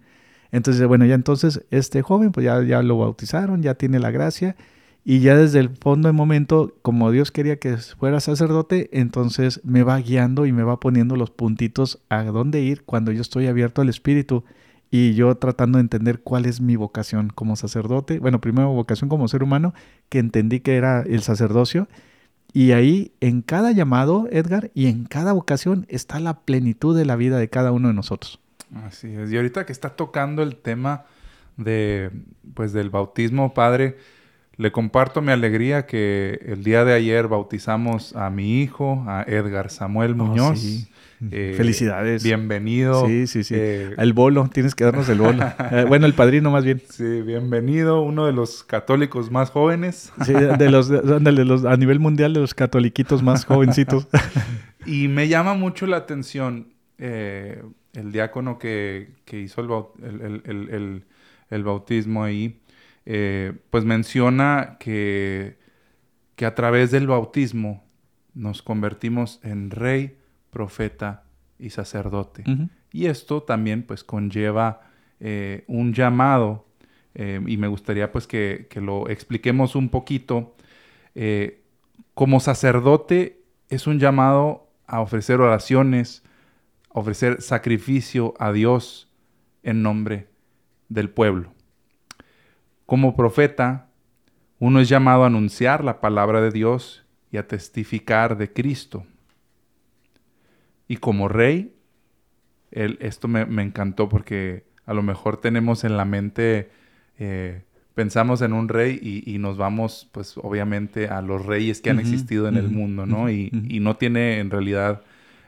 [0.52, 4.56] Entonces, bueno, ya entonces este joven, pues ya, ya lo bautizaron, ya tiene la gracia.
[5.04, 9.84] Y ya desde el fondo de momento, como Dios quería que fuera sacerdote, entonces me
[9.84, 13.82] va guiando y me va poniendo los puntitos a dónde ir cuando yo estoy abierto
[13.82, 14.44] al Espíritu
[14.98, 18.20] y yo tratando de entender cuál es mi vocación como sacerdote.
[18.20, 19.74] Bueno, primero vocación como ser humano,
[20.08, 21.90] que entendí que era el sacerdocio
[22.54, 27.18] y ahí en cada llamado, Edgar, y en cada vocación está la plenitud de la
[27.18, 28.40] vida de cada uno de nosotros.
[28.86, 29.34] Así es.
[29.34, 31.04] Y ahorita que está tocando el tema
[31.58, 32.12] de
[32.54, 33.98] pues del bautismo, padre,
[34.58, 39.70] le comparto mi alegría que el día de ayer bautizamos a mi hijo, a Edgar
[39.70, 40.88] Samuel oh, Muñoz.
[41.32, 42.24] Eh, Felicidades.
[42.24, 43.08] Bienvenido.
[43.08, 43.56] Sí, sí, sí.
[43.58, 45.44] Eh, el bolo, tienes que darnos el bolo.
[45.72, 46.82] Eh, bueno, el padrino más bien.
[46.90, 50.12] Sí, bienvenido, uno de los católicos más jóvenes.
[50.24, 54.08] sí, de los, de los, a nivel mundial de los catoliquitos más jovencitos.
[54.86, 61.04] y me llama mucho la atención el diácono que, hizo el,
[61.50, 62.60] el, bautismo ahí,
[63.06, 65.58] pues menciona que,
[66.36, 67.84] que a través del bautismo
[68.34, 70.18] nos convertimos en rey,
[70.52, 71.24] profeta
[71.58, 72.44] y sacerdote.
[72.92, 74.82] Y esto también pues conlleva
[75.20, 76.66] eh, un llamado
[77.16, 80.56] eh, y me gustaría pues que, lo expliquemos un poquito.
[81.16, 81.64] Eh,
[82.14, 86.24] como sacerdote es un llamado a ofrecer oraciones,
[86.94, 89.10] a ofrecer sacrificio a Dios
[89.64, 90.28] en nombre
[90.90, 91.55] del pueblo.
[92.86, 93.88] Como profeta,
[94.60, 99.06] uno es llamado a anunciar la palabra de Dios y a testificar de Cristo.
[100.88, 101.76] Y como rey,
[102.72, 106.70] esto me, encantó porque a lo mejor tenemos en la mente,
[107.18, 107.64] eh,
[107.96, 112.48] pensamos en un rey y, nos vamos, pues obviamente, a los reyes que han existido
[112.48, 113.30] en el mundo, ¿no?
[113.32, 115.02] y, no tiene en realidad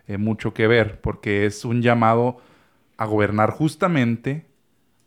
[0.07, 2.41] eh, mucho que ver porque es un llamado
[2.97, 4.46] a gobernar justamente,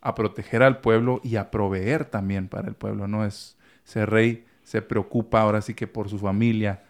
[0.01, 3.25] a proteger al pueblo y a proveer también para el pueblo, ¿no?
[3.25, 6.85] Es, ese rey se preocupa ahora sí que por su familia,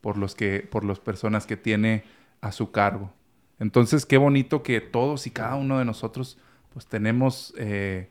[0.00, 2.04] por los que, por las personas que tiene
[2.40, 3.12] a su cargo.
[3.58, 6.38] Entonces, qué bonito que todos y cada uno de nosotros
[6.72, 8.08] pues tenemos eh,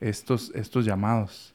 [0.00, 1.54] estos, estos llamados.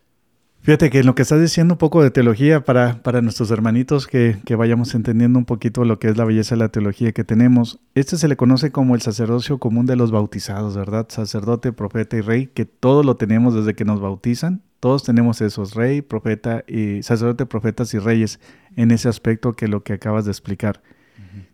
[0.63, 4.05] Fíjate que en lo que estás diciendo un poco de teología para, para nuestros hermanitos
[4.05, 7.23] que, que, vayamos entendiendo un poquito lo que es la belleza de la teología que
[7.23, 7.79] tenemos.
[7.95, 11.07] Este se le conoce como el sacerdocio común de los bautizados, ¿verdad?
[11.09, 14.61] Sacerdote, profeta y rey, que todo lo tenemos desde que nos bautizan.
[14.79, 18.39] Todos tenemos esos, rey, profeta y sacerdote, profetas y reyes
[18.75, 20.83] en ese aspecto que lo que acabas de explicar.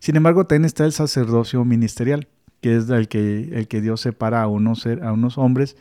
[0.00, 2.28] Sin embargo, también está el sacerdocio ministerial,
[2.60, 5.76] que es el que, el que Dios separa a unos, a unos hombres.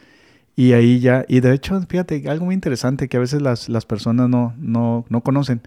[0.57, 3.85] Y ahí ya, y de hecho, fíjate, algo muy interesante que a veces las, las
[3.85, 5.61] personas no, no, no conocen,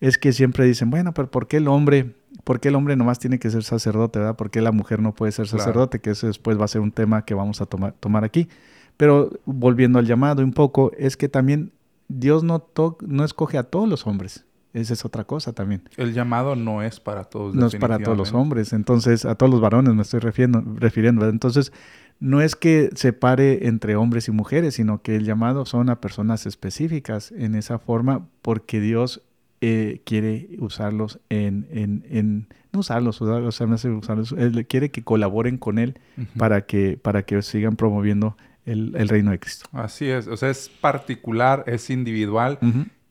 [0.00, 3.18] es que siempre dicen, bueno, pero ¿por qué el hombre, por qué el hombre nomás
[3.18, 4.36] tiene que ser sacerdote, verdad?
[4.36, 6.00] ¿Por qué la mujer no puede ser sacerdote?
[6.00, 8.48] Que eso después va a ser un tema que vamos a tomar, tomar aquí.
[8.96, 11.70] Pero volviendo al llamado un poco, es que también
[12.08, 12.66] Dios no,
[13.06, 14.46] no escoge a todos los hombres.
[14.72, 15.82] Esa es otra cosa también.
[15.98, 17.54] El llamado no es para todos.
[17.54, 20.62] No es para todos los hombres, entonces a todos los varones me estoy refiriendo.
[20.76, 21.72] refiriendo entonces,
[22.20, 26.00] no es que se pare entre hombres y mujeres, sino que el llamado son a
[26.00, 29.22] personas específicas en esa forma porque Dios
[29.62, 35.98] eh, quiere usarlos en, en, en, no usarlos, usarlos, Él quiere que colaboren con Él
[36.36, 39.66] para, que, para que sigan promoviendo el, el, reino de Cristo.
[39.72, 42.58] Así es, o sea, es particular, es individual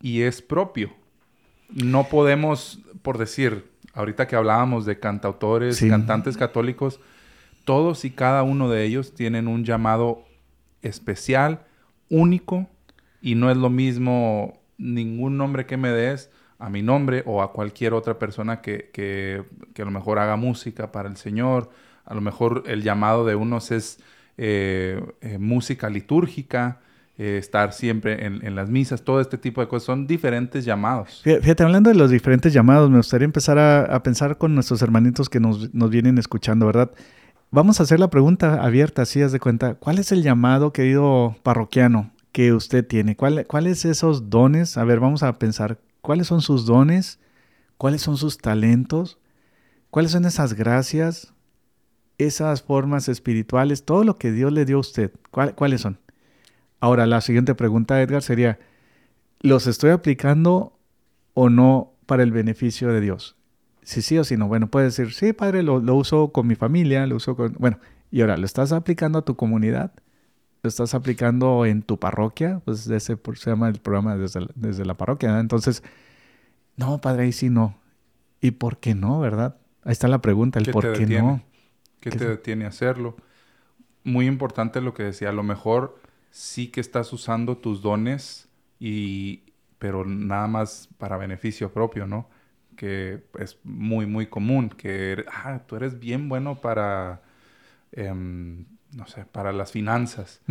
[0.01, 0.91] y es propio.
[1.69, 6.99] No podemos, por decir, ahorita que hablábamos de cantautores, cantantes católicos,
[7.65, 10.25] todos y cada uno de ellos tienen un llamado
[10.81, 11.61] especial
[12.09, 12.67] único
[13.21, 17.53] y no es lo mismo ningún nombre que me des a mi nombre o a
[17.53, 19.43] cualquier otra persona que, que,
[19.81, 21.69] a lo mejor haga música para el Señor.
[22.05, 23.99] A lo mejor el llamado de unos es
[24.37, 26.81] eh, eh, música litúrgica,
[27.17, 29.85] eh, estar siempre en, en, las misas, todo este tipo de cosas.
[29.85, 31.21] Son diferentes llamados.
[31.23, 35.29] Fíjate, hablando de los diferentes llamados, me gustaría empezar a, a pensar con nuestros hermanitos
[35.29, 36.91] que nos, nos, vienen escuchando, ¿verdad?
[37.51, 39.73] Vamos a hacer la pregunta abierta, así haz de cuenta.
[39.73, 43.15] ¿Cuál es el llamado, querido parroquiano, que usted tiene?
[43.15, 44.77] ¿Cuál, ¿Cuáles esos dones?
[44.77, 45.79] A ver, vamos a pensar.
[46.01, 47.17] ¿Cuáles son sus dones?
[47.77, 49.17] ¿Cuáles son sus talentos?
[49.89, 51.33] ¿Cuáles son esas gracias?
[52.19, 55.11] Esas formas espirituales, todo lo que Dios le dio a usted.
[55.31, 55.97] ¿Cuál, ¿Cuáles son?
[56.79, 58.59] Ahora, la siguiente pregunta, Edgar, sería,
[59.39, 60.77] ¿los estoy aplicando
[61.33, 63.38] o no para el beneficio de Dios?
[63.89, 64.47] Si sí o si no.
[64.47, 67.53] Bueno, puedes decir, sí, padre, lo, lo uso con mi familia, lo uso con...
[67.57, 67.79] Bueno,
[68.11, 69.93] y ahora, ¿lo estás aplicando a tu comunidad?
[70.61, 72.61] ¿Lo estás aplicando en tu parroquia?
[72.65, 75.31] Pues ese se llama el programa desde, desde la parroquia.
[75.31, 75.39] ¿no?
[75.39, 75.81] Entonces,
[76.75, 77.79] no, padre, ahí sí no.
[78.39, 79.57] ¿Y por qué no, verdad?
[79.83, 81.21] Ahí está la pregunta, el ¿Qué por qué detiene?
[81.23, 81.41] no.
[81.99, 83.17] ¿Qué, ¿Qué te detiene a hacerlo?
[84.03, 89.45] Muy importante lo que decía, a lo mejor sí que estás usando tus dones y
[89.79, 92.29] pero nada más para beneficio propio, ¿no?
[92.79, 97.21] Que es muy muy común que ah, tú eres bien bueno para
[97.91, 98.63] em,
[98.95, 100.41] no sé, para las finanzas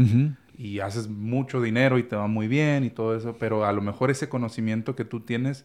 [0.59, 3.81] y haces mucho dinero y te va muy bien y todo eso, pero a lo
[3.81, 5.65] mejor ese conocimiento que tú tienes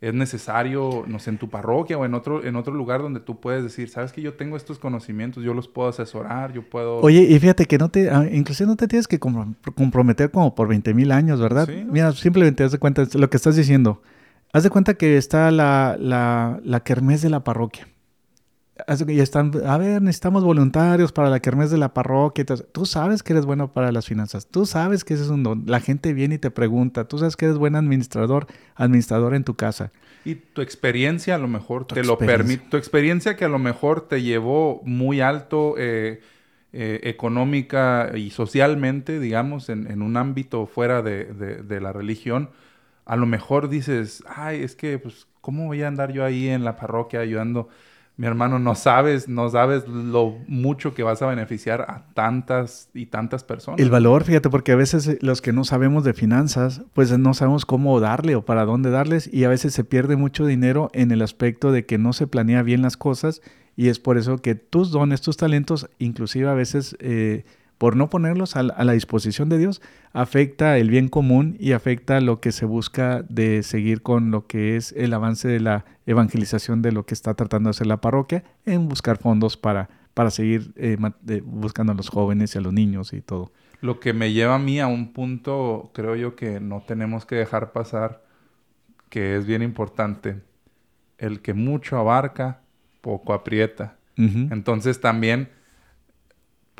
[0.00, 3.38] es necesario, no sé, en tu parroquia o en otro, en otro lugar donde tú
[3.38, 6.96] puedes decir, sabes que yo tengo estos conocimientos, yo los puedo asesorar, yo puedo...
[6.98, 10.56] Oye, y fíjate que no te, ah, inclusive no te tienes que compro- comprometer como
[10.56, 11.68] por 20 mil años, ¿verdad?
[11.68, 11.92] Sí, ¿no?
[11.92, 14.02] Mira, simplemente haz de cuenta lo que estás diciendo.
[14.52, 17.88] Haz de cuenta que está la, la, la kermés de la parroquia.
[19.06, 22.44] Ya están, a ver, necesitamos voluntarios para la kermés de la parroquia.
[22.72, 24.46] Tú sabes que eres bueno para las finanzas.
[24.46, 25.64] Tú sabes que ese es un don.
[25.66, 27.06] La gente viene y te pregunta.
[27.06, 29.92] Tú sabes que eres buen administrador, administrador en tu casa.
[30.24, 33.58] Y tu experiencia a lo mejor Tu te lo permite, tu experiencia que a lo
[33.58, 36.20] mejor te llevó muy alto eh,
[36.72, 42.50] eh, económica y socialmente, digamos, en, en un ámbito fuera de, de- de la religión,
[43.12, 46.64] a lo mejor dices, ay, es que, pues, ¿cómo voy a andar yo ahí en
[46.64, 47.68] la parroquia ayudando?
[48.16, 53.04] Mi hermano, no sabes, no sabes lo mucho que vas a beneficiar a tantas y
[53.04, 53.80] tantas personas.
[53.80, 57.34] El valor, fíjate, porque a veces eh, los que no sabemos de finanzas, pues no
[57.34, 61.10] sabemos cómo darle o para dónde darles y a veces se pierde mucho dinero en
[61.10, 63.42] el aspecto de que no se planea bien las cosas
[63.76, 67.44] y es por eso que tus dones, tus talentos, inclusive a veces eh,
[67.82, 72.38] por no ponerlos a la, disposición de Dios, afecta el bien común y afecta lo
[72.38, 76.92] que se busca de seguir con lo que es el avance de la evangelización de
[76.92, 80.96] lo que está tratando de hacer la parroquia en buscar fondos para, para seguir eh,
[81.22, 83.50] de- buscando a los jóvenes y a los niños y todo.
[83.80, 87.34] Lo que me lleva a mí a un punto, creo yo, que no tenemos que
[87.34, 88.22] dejar pasar,
[89.08, 90.36] que es bien importante.
[91.18, 92.60] El que mucho abarca,
[93.00, 93.96] poco aprieta.
[94.16, 95.48] Entonces también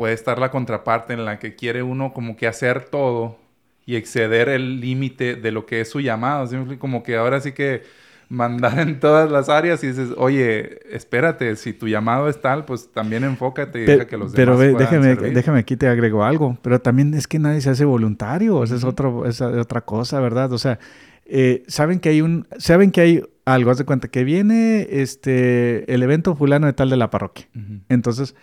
[0.03, 3.39] puede estar la contraparte en la que quiere uno como que hacer todo
[3.87, 6.45] y exceder el límite de lo que es su llamado.
[6.49, 6.57] ¿sí?
[6.77, 7.85] Como que ahora sí que
[8.29, 12.91] mandar en todas las áreas y dices, oye, espérate, si tu llamado es tal, pues
[12.93, 15.35] también enfócate y deja que los demás pero ve, déjame, servir.
[15.35, 16.59] déjame aquí te agrego algo.
[16.63, 18.65] Pero también es que nadie se hace voluntario.
[18.65, 20.53] Esa es, otro, esa es otra cosa, ¿verdad?
[20.53, 20.81] O sea,
[21.27, 25.95] eh, saben que hay un, saben que hay algo, haz de cuenta que viene este
[25.95, 27.47] el evento fulano de tal de la parroquia.
[27.55, 27.83] Ujú.
[27.89, 28.35] Entonces,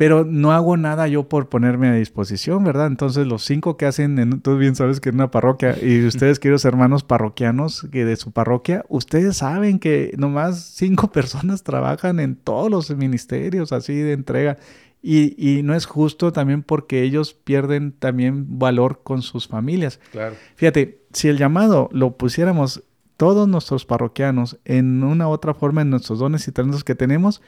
[0.00, 2.86] pero no hago nada yo por ponerme a disposición, ¿verdad?
[2.86, 6.38] Entonces, los cinco que hacen, en, tú bien sabes que en una parroquia, y ustedes,
[6.38, 12.36] queridos hermanos parroquianos que de su parroquia, ustedes saben que nomás cinco personas trabajan en
[12.36, 14.56] todos los ministerios así de entrega.
[15.02, 20.00] Y, y no es justo también porque ellos pierden también valor con sus familias.
[20.12, 20.34] Claro.
[20.56, 22.84] Fíjate, si el llamado lo pusiéramos
[23.18, 27.42] todos nuestros parroquianos en una u otra forma en nuestros dones y talentos que tenemos,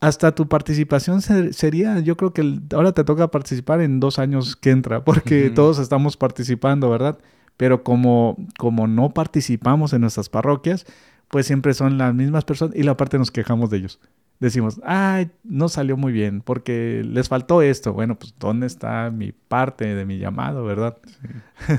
[0.00, 4.18] hasta tu participación se- sería, yo creo que el- ahora te toca participar en dos
[4.18, 7.18] años que entra, porque todos estamos participando, ¿verdad?
[7.56, 10.86] Pero como, como no participamos en nuestras parroquias,
[11.28, 14.00] pues siempre son las mismas personas y la parte nos quejamos de ellos.
[14.40, 17.92] Decimos, ay, no salió muy bien porque les faltó esto.
[17.92, 20.98] Bueno, pues ¿dónde está mi parte de mi llamado, verdad?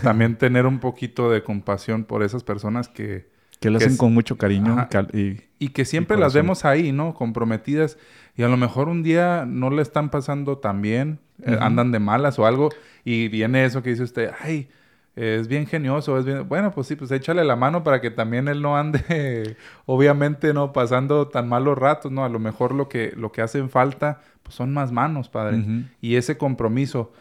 [0.01, 3.29] También tener un poquito de compasión por esas personas que,
[3.59, 5.07] Que lo hacen es- con mucho cariño Ajá.
[5.13, 7.13] y y que siempre Y las vemos ahí, ¿no?
[7.13, 7.97] Comprometidas
[8.35, 11.99] y a lo mejor un día no le están pasando tan bien, eh, andan de
[11.99, 12.69] malas o algo
[13.05, 14.67] y viene eso que dice usted, ay,
[15.15, 18.49] es bien genioso, es bien, bueno, pues sí, pues échale la mano para que también
[18.49, 22.25] él no ande, obviamente, no pasando tan malos ratos, ¿no?
[22.25, 25.63] A lo mejor lo que, lo que hacen falta, pues son más manos, padre,
[26.01, 27.13] y ese compromiso.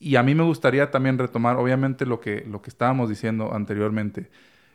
[0.00, 4.28] y a mí me gustaría también retomar, obviamente, lo que, lo que estábamos diciendo anteriormente.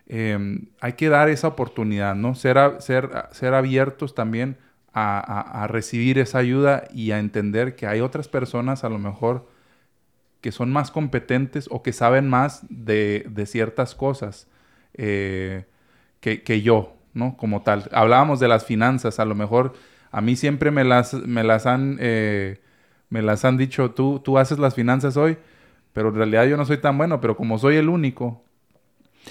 [0.07, 2.35] Em, hay que dar esa oportunidad, ¿no?
[2.35, 4.57] Ser, ser, ser abiertos también
[4.93, 9.47] a, recibir esa ayuda y a entender que hay otras personas a lo mejor
[10.41, 14.47] que son más competentes o que saben más de, ciertas cosas
[14.95, 15.65] eh,
[16.19, 17.37] que, yo, ¿no?
[17.37, 17.89] Como tal.
[17.93, 19.73] Hablábamos de las finanzas, a lo mejor
[20.11, 21.97] a mí siempre me las, me las han...
[21.99, 22.59] Eh,
[23.11, 25.37] me las han dicho, tú, tú haces las finanzas hoy,
[25.93, 28.41] pero en realidad yo no soy tan bueno, pero como soy el único,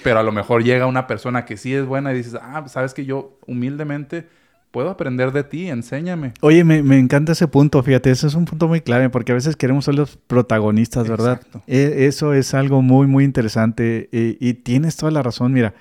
[0.02, 2.94] pero a lo mejor llega una persona que sí es buena y dices, ah, sabes
[2.94, 4.26] que yo humildemente
[4.70, 6.32] puedo aprender de ti, enséñame.
[6.40, 9.56] Oye, me, encanta ese punto, fíjate, ese es un punto muy clave porque a veces
[9.56, 11.40] queremos ser los protagonistas, ¿verdad?
[11.66, 15.74] E, eso es algo muy, muy interesante y, y tienes toda la razón, mira,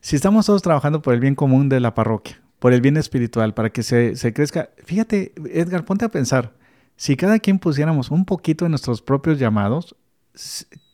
[0.00, 3.54] si estamos todos trabajando por el bien común de la parroquia, por el bien espiritual,
[3.54, 6.52] para que se, se crezca, fíjate, Edgar, ponte a pensar,
[6.96, 9.96] si cada quien pusiéramos un poquito de nuestros propios llamados,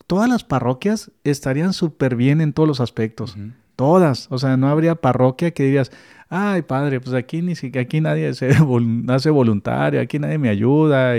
[0.06, 3.36] todas las parroquias estarían súper bien en todos los aspectos.
[3.76, 4.28] Todas.
[4.30, 5.90] O sea, no habría parroquia que dirías,
[6.28, 8.48] ay padre, pues aquí ni siquiera aquí nadie se
[9.08, 11.14] hace voluntario, aquí nadie me ayuda.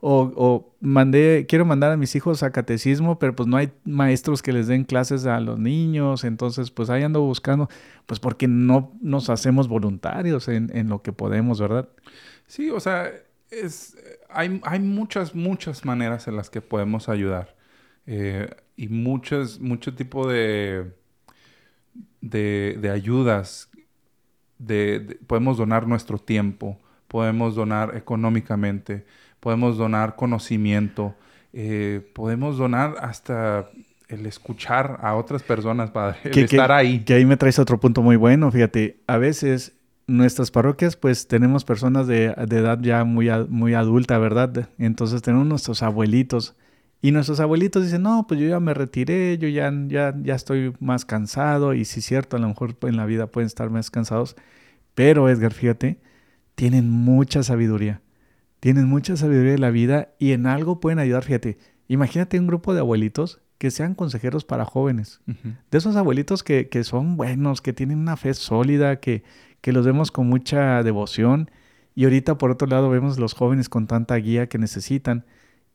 [0.00, 4.42] o, o, mandé, quiero mandar a mis hijos a catecismo, pero pues no hay maestros
[4.42, 7.68] que les den clases a los niños, entonces pues ahí ando buscando,
[8.06, 11.88] pues porque no nos hacemos voluntarios en, en lo que podemos, ¿verdad?
[12.46, 13.10] Sí, o sea,
[13.50, 13.96] es,
[14.28, 17.54] hay, hay, muchas, muchas maneras en las que podemos ayudar.
[18.06, 20.92] Eh, y muchos, mucho tipo de,
[22.20, 23.70] de, ayudas.
[24.58, 26.78] De, podemos donar nuestro tiempo,
[27.08, 29.04] podemos donar económicamente,
[29.40, 31.14] podemos donar conocimiento,
[31.52, 33.68] eh, podemos donar hasta
[34.08, 37.00] el escuchar a otras personas, para estar ahí.
[37.00, 39.72] Que ahí me traes otro punto muy bueno, fíjate, a veces
[40.06, 44.68] nuestras parroquias, pues tenemos personas de, edad ya muy, muy adulta, ¿verdad?
[44.78, 46.54] Entonces tenemos nuestros abuelitos.
[47.04, 50.72] Y nuestros abuelitos dicen, no, pues yo ya me retiré, yo ya, ya, ya estoy
[50.78, 51.74] más cansado.
[51.74, 54.36] Y sí es cierto, a lo mejor en la vida pueden estar más cansados.
[54.94, 55.98] Pero Edgar, fíjate,
[56.54, 58.00] tienen mucha sabiduría.
[58.60, 61.24] Tienen mucha sabiduría de la vida y en algo pueden ayudar.
[61.24, 65.20] Fíjate, imagínate un grupo de abuelitos que sean consejeros para jóvenes.
[65.70, 69.24] De esos abuelitos que, que, son buenos, que tienen una fe sólida, que,
[69.60, 71.50] que los vemos con mucha devoción
[71.94, 75.24] y ahorita por otro lado vemos los jóvenes con tanta guía que necesitan.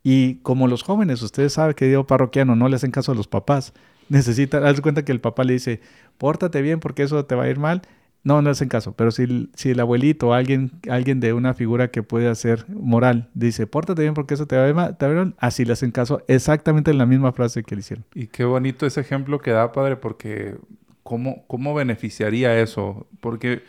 [0.09, 3.27] Y como los jóvenes, ustedes saben que Dios parroquiano no le hacen caso a los
[3.27, 3.73] papás,
[4.09, 5.81] necesitan, haz cuenta que el papá le dice,
[6.17, 7.81] pórtate bien porque eso te va a ir mal.
[8.23, 11.91] No, no hacen caso, pero si, si el abuelito o alguien, alguien de una figura
[11.91, 14.95] que puede hacer moral dice, pórtate bien porque eso te va a ir mal,
[15.39, 18.05] así le hacen caso exactamente en la misma frase que le hicieron.
[18.13, 20.55] Y qué bonito ese ejemplo que da, padre, porque
[21.03, 23.07] ¿cómo, cómo beneficiaría eso?
[23.19, 23.63] Porque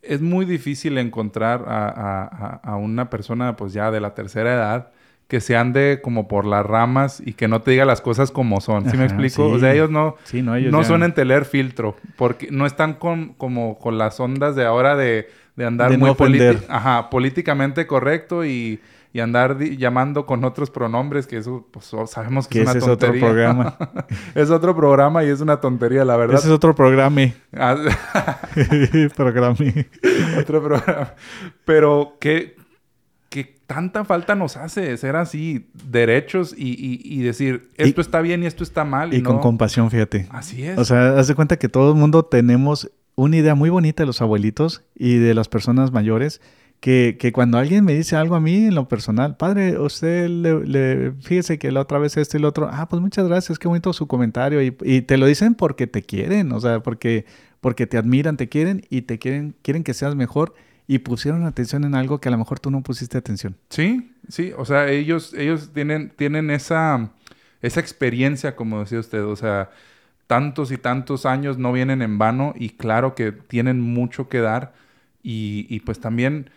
[0.00, 4.92] es muy difícil encontrar a, una persona pues ya de la tercera edad
[5.28, 8.60] que se ande como por las ramas y que no te diga las cosas como
[8.60, 8.88] son.
[8.90, 9.46] ¿Sí me explico?
[9.46, 13.98] O sea, ellos no, no, son en teler filtro, porque no están con, como con
[13.98, 16.14] las ondas de ahora de, andar muy
[17.10, 18.80] políticamente correcto y
[19.16, 23.16] y andar llamando con otros pronombres, que eso pues, sabemos que, es una tontería.
[23.16, 23.78] Es otro programa.
[24.34, 26.36] es otro programa y es una tontería, la verdad.
[26.36, 27.22] Ese es otro programa.
[27.54, 27.76] Ah,
[29.16, 29.56] programa.
[30.38, 31.14] otro programa.
[31.64, 32.56] Pero ¿qué,
[33.28, 38.62] qué tanta falta nos hace ser así, derechos y, decir, esto está bien y esto
[38.62, 39.12] está mal.
[39.12, 40.26] Y, con compasión, fíjate.
[40.30, 40.78] Así es.
[40.78, 44.06] O sea, haz de cuenta que todo el mundo tenemos una idea muy bonita de
[44.06, 46.40] los abuelitos y de las personas mayores
[46.80, 51.12] que, que, cuando alguien me dice algo a mí en lo personal, padre, usted le,
[51.22, 53.92] fíjese que la otra vez esto y lo otro, ah, pues muchas gracias, qué bonito
[53.92, 54.62] su comentario.
[54.62, 57.24] Y, y, te lo dicen porque te quieren, o sea, porque,
[57.60, 60.54] porque te admiran, te quieren y te quieren, quieren que seas mejor
[60.86, 63.56] y pusieron atención en algo que a lo mejor tú no pusiste atención.
[63.70, 67.10] Sí, sí, o sea, ellos, ellos tienen, tienen esa,
[67.62, 69.70] esa experiencia, como decía usted, o sea,
[70.26, 74.74] tantos y tantos años no vienen en vano y claro que tienen mucho que dar
[75.22, 76.50] y, y pues también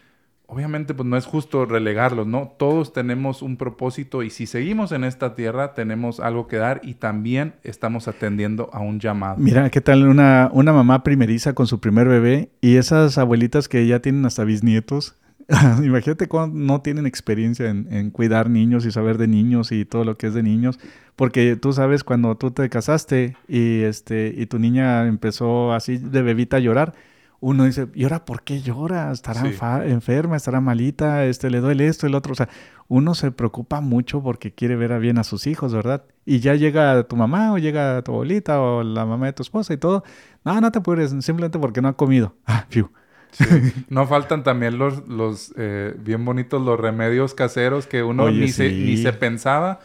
[0.49, 2.51] obviamente pues no es justo relegarlos, ¿no?
[2.57, 6.95] Todos tenemos un propósito y si seguimos en esta tierra tenemos algo que dar y
[6.95, 9.37] también estamos atendiendo a un llamado.
[9.37, 13.85] Mira, ¿qué tal una, una mamá primeriza con su primer bebé y esas abuelitas que
[13.85, 15.15] ya tienen hasta bisnietos?
[15.83, 20.03] Imagínate cuando no tienen experiencia en, en, cuidar niños y saber de niños y todo
[20.03, 20.79] lo que es de niños,
[21.15, 26.21] porque tú sabes cuando tú te casaste y este y tu niña empezó así de
[26.21, 26.93] bebita a llorar,
[27.41, 29.11] uno dice, ¿y ahora por qué llora?
[29.11, 29.43] ¿Estará
[29.85, 30.35] enferma?
[30.35, 31.25] ¿Estará malita?
[31.25, 32.05] Este, ¿Le duele esto?
[32.05, 32.33] El otro.
[32.33, 32.49] O sea,
[32.89, 36.03] uno se preocupa mucho porque quiere ver a bien a sus hijos, ¿verdad?
[36.25, 39.73] Y ya llega tu mamá o llega tu abuelita o la mamá de tu esposa
[39.73, 40.03] y todo.
[40.43, 42.35] No, no te puedes, simplemente porque no ha comido.
[42.45, 42.89] Ah, fiu.
[43.31, 43.45] Sí.
[43.89, 48.47] No faltan también los, los eh, bien bonitos los remedios caseros que uno Oye, ni,
[48.49, 49.79] se, ni se pensaba.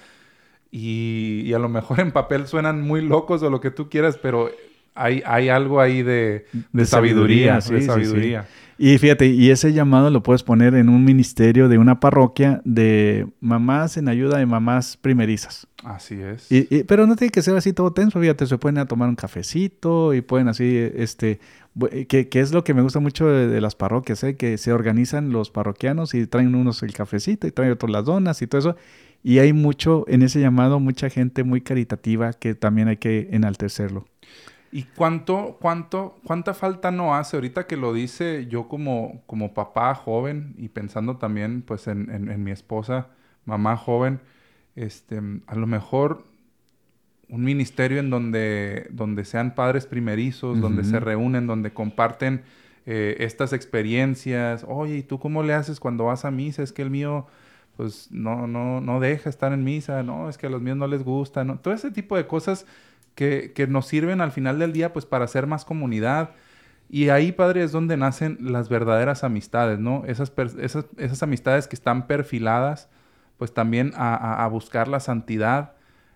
[0.70, 4.18] Y, y a lo mejor en papel suenan muy locos o lo que tú quieras,
[4.20, 4.50] pero
[4.94, 7.60] hay, hay algo ahí de, de De sabiduría.
[7.60, 7.86] sabiduría, sí, de sí, sí.
[7.86, 8.46] sabiduría.
[8.76, 13.24] Y fíjate, y ese llamado lo puedes poner en un ministerio de una parroquia de
[13.40, 15.68] mamás en ayuda de mamás primerizas.
[15.84, 16.50] Así es.
[16.50, 19.08] Y, y- pero no tiene que ser así todo tenso, fíjate, se pueden a tomar
[19.08, 21.38] un cafecito y pueden así, este,
[21.76, 24.34] bu- que, que es lo que me gusta mucho de, de las parroquias, ¿eh?
[24.36, 28.42] que se organizan los parroquianos y traen unos el cafecito y traen otros las donas
[28.42, 28.76] y todo eso.
[29.22, 34.04] Y hay mucho, en ese llamado, mucha gente muy caritativa que también hay que enaltecerlo.
[34.76, 37.36] ¿Y cuánto, cuánto, cuánta falta no hace?
[37.36, 42.28] Ahorita que lo dice yo como, como papá joven y pensando también pues en, en-
[42.28, 43.06] en mi esposa,
[43.44, 44.20] mamá joven,
[44.74, 46.24] este, a lo mejor
[47.28, 52.42] un ministerio en donde, donde sean padres primerizos, donde se reúnen, donde comparten
[52.86, 54.64] eh, estas experiencias.
[54.68, 56.62] Oye, ¿y tú cómo le haces cuando vas a misa?
[56.64, 57.26] Es que el mío
[57.76, 60.86] pues no, no, no deja estar en misa, no, es que a los míos no
[60.86, 61.58] les gusta, ¿no?
[61.58, 62.66] Todo ese tipo de cosas
[63.14, 66.30] que, que nos sirven al final del día pues para hacer más comunidad.
[66.90, 70.04] Y ahí, padre, es donde nacen las verdaderas amistades, ¿no?
[70.06, 72.88] Esas, esas, esas amistades que están perfiladas
[73.38, 75.72] pues también a, a- a buscar la santidad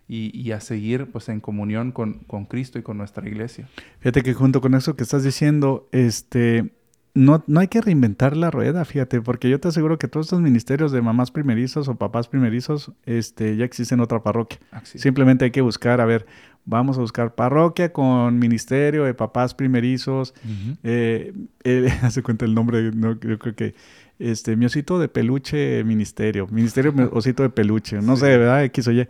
[0.07, 3.69] y, y a seguir pues en comunión con, con Cristo y con nuestra iglesia.
[4.01, 6.71] Fíjate que junto con eso que estás diciendo, este,
[7.19, 10.41] no, no hay que reinventar la rueda, fíjate, porque yo te aseguro que todos estos
[10.41, 14.59] ministerios de mamás primerizos o papás primerizos, este, ya existen en otra parroquia.
[14.71, 14.99] Así.
[14.99, 16.27] Simplemente hay que buscar, a ver,
[16.65, 20.35] vamos a buscar parroquia con ministerio de papás primerizos.
[20.83, 21.33] Eh,
[21.65, 23.75] eh, hace cuenta el nombre, no, yo creo que
[24.19, 28.23] este, mi osito de peluche ministerio, ministerio mi osito de peluche, no Sí.
[28.23, 28.65] sé, ¿verdad?
[28.65, 29.07] X o Y.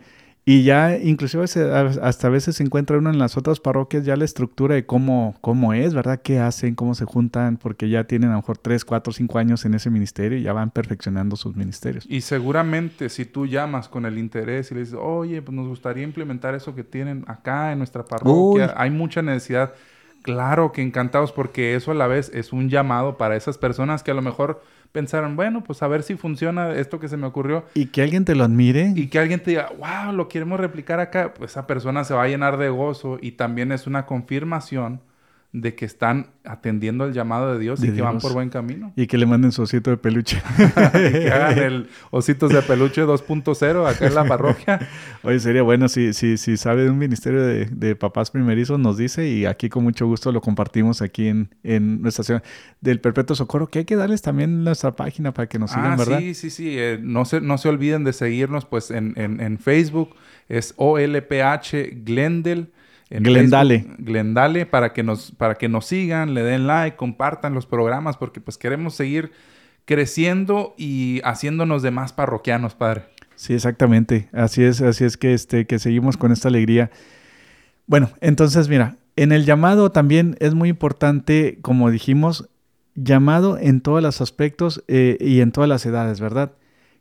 [0.49, 4.25] Y ya, inclusive hasta a veces se encuentra uno en las otras parroquias ya la
[4.25, 6.23] estructura de cómo, cómo es, ¿verdad?
[6.23, 6.73] ¿Qué hacen?
[6.73, 7.57] ¿Cómo se juntan?
[7.57, 10.51] Porque ya tienen a lo mejor 3, 4, 5 años en ese ministerio y ya
[10.53, 12.03] van perfeccionando sus ministerios.
[12.09, 16.03] Y seguramente si tú llamas con el interés y le dices, oye, pues nos gustaría
[16.03, 18.73] implementar eso que tienen acá en nuestra parroquia, Uy.
[18.75, 19.75] hay mucha necesidad.
[20.21, 24.11] Claro que encantados porque eso a la vez es un llamado para esas personas que
[24.11, 24.61] a lo mejor
[24.91, 28.25] pensaron, bueno, pues a ver si funciona esto que se me ocurrió Y que alguien
[28.25, 28.91] te lo admire.
[28.95, 32.23] y que alguien te diga, wow, lo queremos replicar acá, pues esa persona se va
[32.23, 35.01] a llenar de gozo y también es una confirmación
[35.51, 38.93] de que están atendiendo el llamado de Dios y que van por buen camino.
[38.95, 40.41] Y que le manden su osito de peluche.
[40.93, 44.79] que hagan el Ositos de Peluche 2.0 acá en la parroquia.
[45.23, 48.97] Oye, sería bueno si, si, si sabe de un ministerio de, de papás primerizos, nos
[48.97, 52.43] dice y aquí con mucho gusto lo compartimos aquí en, en nuestra ciudad
[52.81, 55.95] del Perpetuo Socorro, que hay que darles también nuestra página para que nos sigan, ah,
[55.95, 56.19] ¿verdad?
[56.19, 56.75] sí, sí, sí.
[56.77, 60.15] eh, no, se, no se olviden de seguirnos pues en, en, en Facebook.
[60.47, 62.67] Es OLPH Glendale.
[63.09, 63.79] En Glendale.
[63.79, 68.17] Facebook, Glendale para que nos para que nos sigan, le den like, compartan los programas
[68.17, 69.31] porque pues queremos seguir
[69.85, 73.05] creciendo y haciéndonos de más parroquianos, padre.
[73.35, 74.29] Sí, exactamente.
[74.33, 76.91] Así es, así es que, este, que seguimos con esta alegría.
[77.87, 82.49] Bueno, entonces mira, en el llamado también es muy importante, como dijimos,
[82.95, 86.51] llamado en todos los aspectos eh, y en todas las edades, ¿verdad?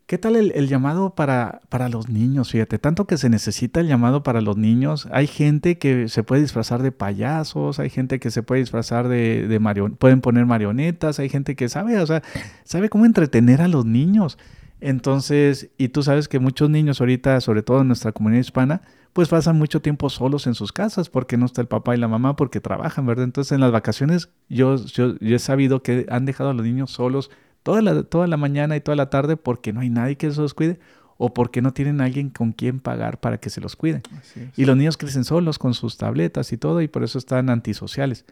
[0.08, 2.50] ¿Qué tal el, el llamado para, para los niños?
[2.52, 5.06] Fíjate, tanto que se necesita el llamado para los niños.
[5.12, 9.46] Hay gente que se puede disfrazar de payasos, hay gente que se puede disfrazar de,
[9.46, 12.22] de marion pueden poner marionetas, hay gente que sabe, o sea,
[12.64, 14.38] sabe cómo entretener a los niños.
[14.80, 18.80] Entonces, y tú sabes que muchos niños ahorita, sobre todo en nuestra comunidad hispana,
[19.12, 22.08] pues pasan mucho tiempo solos en sus casas porque no está el papá y la
[22.08, 23.24] mamá porque trabajan, ¿verdad?
[23.24, 26.92] Entonces en las vacaciones yo, yo, yo he sabido que han dejado a los niños
[26.92, 27.30] solos
[27.62, 30.40] toda la, toda la mañana y toda la tarde porque no hay nadie que se
[30.40, 30.78] los cuide
[31.16, 34.02] o porque no tienen alguien con quien pagar para que se los cuide.
[34.18, 34.58] Así es.
[34.58, 38.24] Y los niños crecen solos con sus tabletas y todo y por eso están antisociales.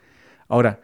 [0.48, 0.80] Ahora,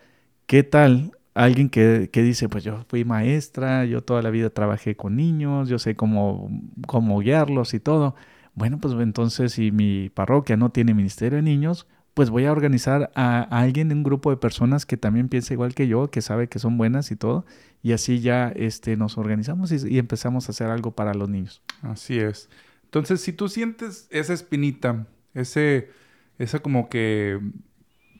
[0.46, 4.96] ¿qué tal alguien que, que dice, pues yo fui maestra, yo toda la vida trabajé
[4.96, 6.50] con niños, yo sé cómo,
[6.86, 8.16] cómo guiarlos y todo?
[8.54, 13.10] Bueno, pues entonces si mi parroquia no tiene ministerio de niños, pues voy a organizar
[13.14, 16.48] a, a alguien, un grupo de personas que también piensa igual que yo, que sabe
[16.48, 17.44] que son buenas y todo,
[17.82, 21.62] y así ya este, nos organizamos y, y empezamos a hacer algo para los niños.
[21.82, 22.48] Así es.
[22.84, 25.88] Entonces, si tú sientes esa espinita, ese,
[26.38, 27.40] esa como que,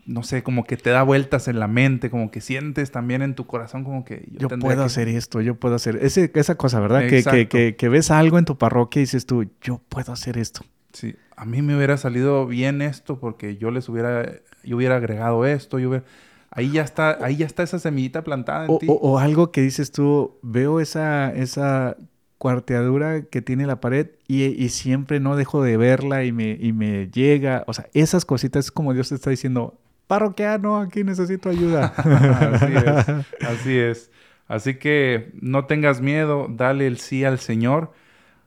[0.06, 3.34] no sé, como que te da vueltas en la mente, como que sientes también en
[3.34, 6.54] tu corazón como que Yo tendría puedo que- hacer esto, yo puedo hacer ese, esa
[6.56, 7.06] cosa, ¿verdad?
[7.08, 10.62] Que, que, que ves algo en tu parroquia y dices tú, yo puedo hacer esto.
[10.92, 14.30] Sí, a mí me hubiera salido bien esto porque yo les hubiera,
[14.64, 16.04] yo hubiera agregado esto, yo hubiera...
[16.50, 18.86] Ahí ya está, ahí ya está esa semillita plantada en O, ti.
[18.88, 21.96] o- o algo que dices tú, veo esa, esa
[22.36, 26.72] cuarteadura que tiene la pared y, y siempre no dejo de verla y me, y
[26.74, 27.64] me llega.
[27.66, 29.78] O sea, esas cositas es como Dios te está diciendo,
[30.08, 31.94] parroquiano, aquí necesito ayuda.
[31.96, 34.10] así es, así es.
[34.48, 37.92] Así que no tengas miedo, dale el sí al Señor,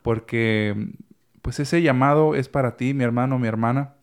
[0.04, 0.90] porque
[1.46, 3.94] pues ese llamado es para ti, mi hermano, mi hermana.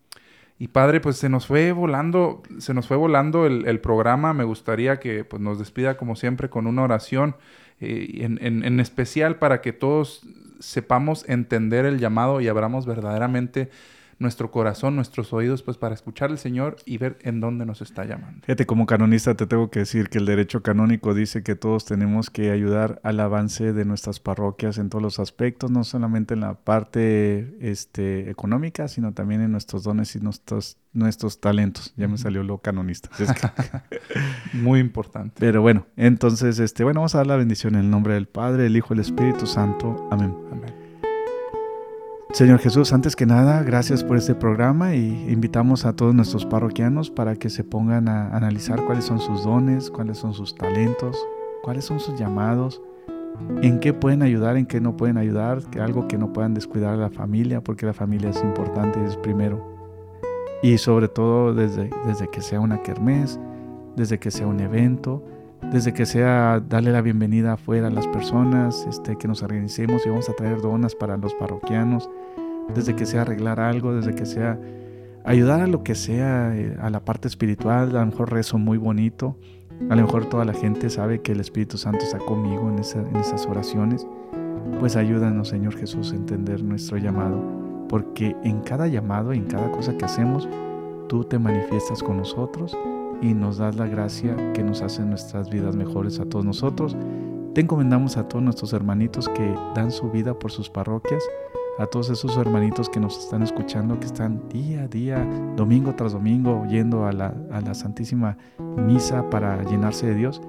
[0.60, 4.32] Y padre, pues se nos fue volando, se nos fue volando el, programa.
[4.32, 7.34] Me gustaría que pues, nos despida como siempre con una oración,
[7.80, 10.24] eh, en, en especial para que todos
[10.60, 13.70] sepamos entender el llamado y abramos verdaderamente
[14.22, 18.04] nuestro corazón, nuestros oídos, pues para escuchar al Señor y ver en dónde nos está
[18.04, 18.40] llamando.
[18.42, 22.30] Fíjate, como canonista te tengo que decir que el derecho canónico dice que todos tenemos
[22.30, 26.54] que ayudar al avance de nuestras parroquias en todos los aspectos, no solamente en la
[26.54, 31.92] parte este, económica, sino también en nuestros dones y nuestros, nuestros talentos.
[31.96, 33.10] Ya me salió lo canonista.
[34.52, 35.34] Muy importante.
[35.38, 38.66] Pero bueno, entonces, este, bueno, vamos a dar la bendición en el nombre del Padre,
[38.66, 40.08] el Hijo y el Espíritu Santo.
[40.10, 40.34] Amén.
[40.50, 40.81] Amén.
[42.32, 47.10] Señor Jesús, antes que nada, gracias por este programa y invitamos a todos nuestros parroquianos
[47.10, 51.14] para que se pongan a analizar cuáles son sus dones, cuáles son sus talentos,
[51.62, 52.80] cuáles son sus llamados,
[53.60, 56.96] en qué pueden ayudar, en qué no pueden ayudar, algo que no puedan descuidar a
[56.96, 59.62] la familia, porque la familia es importante, es primero.
[60.62, 63.38] Y sobre todo desde, desde que sea una kermés,
[63.94, 65.22] desde que sea un evento,
[65.70, 70.08] desde que sea darle la bienvenida afuera a las personas, este, que nos organicemos y
[70.10, 72.10] vamos a traer donas para los parroquianos,
[72.74, 74.58] desde que sea arreglar algo, desde que sea
[75.24, 78.76] ayudar a lo que sea, eh, a la parte espiritual, a lo mejor rezo muy
[78.76, 79.38] bonito,
[79.88, 83.16] a lo mejor toda la gente sabe que el Espíritu Santo está conmigo en, en
[83.16, 84.06] esas oraciones,
[84.78, 87.40] pues ayúdanos Señor Jesús a entender nuestro llamado,
[87.88, 90.48] porque en cada llamado, en cada cosa que hacemos,
[91.08, 92.76] tú te manifiestas con nosotros
[93.22, 96.96] y nos das la gracia que nos hace nuestras vidas mejores a todos nosotros.
[97.54, 101.22] Te encomendamos a todos nuestros hermanitos que dan su vida por sus parroquias,
[101.78, 105.24] a todos esos hermanitos que nos están escuchando, que están día a día,
[105.56, 110.42] domingo tras domingo, yendo a la, a la Santísima Misa para llenarse de Dios.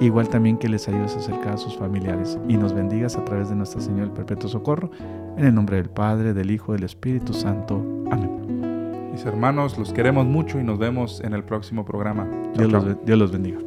[0.00, 3.48] Igual también que les ayudes a acercar a sus familiares y nos bendigas a través
[3.48, 4.90] de Nuestra Señora del Perpetuo Socorro,
[5.36, 7.80] en el nombre del Padre, del Hijo del Espíritu Santo.
[8.10, 8.73] Amén.
[9.14, 12.26] Mis hermanos, los queremos mucho y nos vemos en el próximo programa.
[12.56, 13.60] Dios, Los, Dios los bendiga.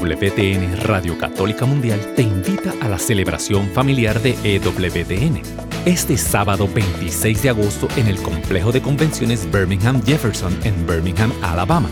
[0.00, 5.42] EWTN Radio Católica Mundial te invita a la celebración familiar de EWTN
[5.84, 11.90] este sábado 26 de agosto en el complejo de convenciones Birmingham Jefferson en Birmingham, Alabama.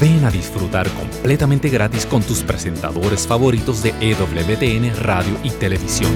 [0.00, 6.14] Ven a disfrutar completamente gratis con tus presentadores favoritos de EWTN Radio y Televisión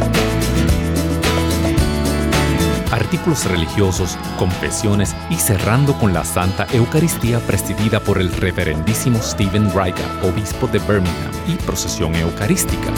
[3.05, 10.07] artículos religiosos, confesiones y cerrando con la Santa Eucaristía presidida por el reverendísimo Stephen Riker,
[10.23, 12.91] obispo de Birmingham, y procesión eucarística.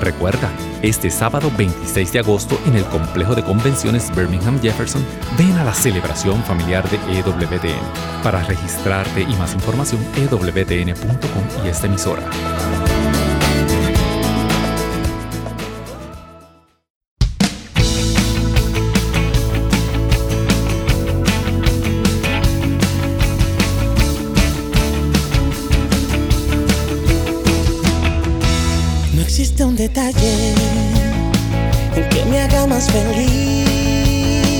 [0.00, 0.50] Recuerda,
[0.82, 5.04] este sábado 26 de agosto en el complejo de convenciones Birmingham Jefferson,
[5.36, 8.22] ven a la celebración familiar de EWTN.
[8.22, 12.22] Para registrarte y más información, ewtn.com y esta emisora.
[33.18, 34.54] Feliz.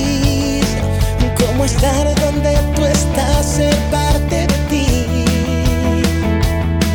[1.37, 4.85] Como estar donde tú estás, ser parte de ti.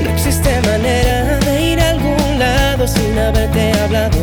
[0.02, 4.18] No existe manera de ir a algún lado sin haberte hablado.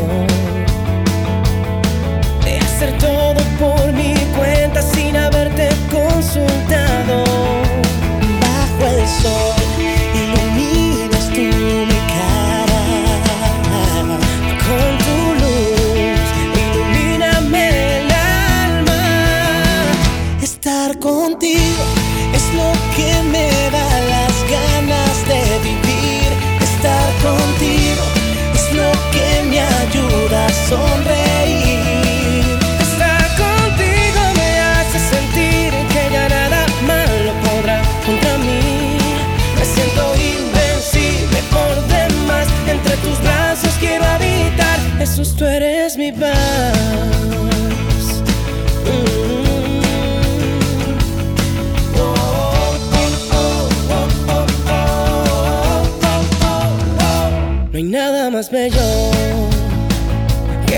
[2.44, 7.24] De hacer todo por mi cuenta sin haberte consultado.
[8.40, 9.61] Bajo el sol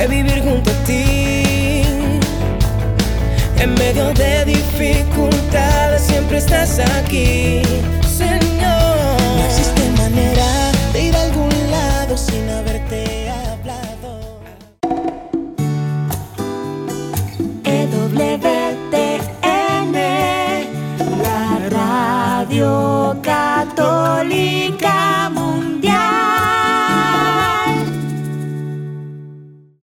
[0.06, 1.82] vivir junto a ti.
[3.58, 7.62] En medio de dificultades siempre estás aquí.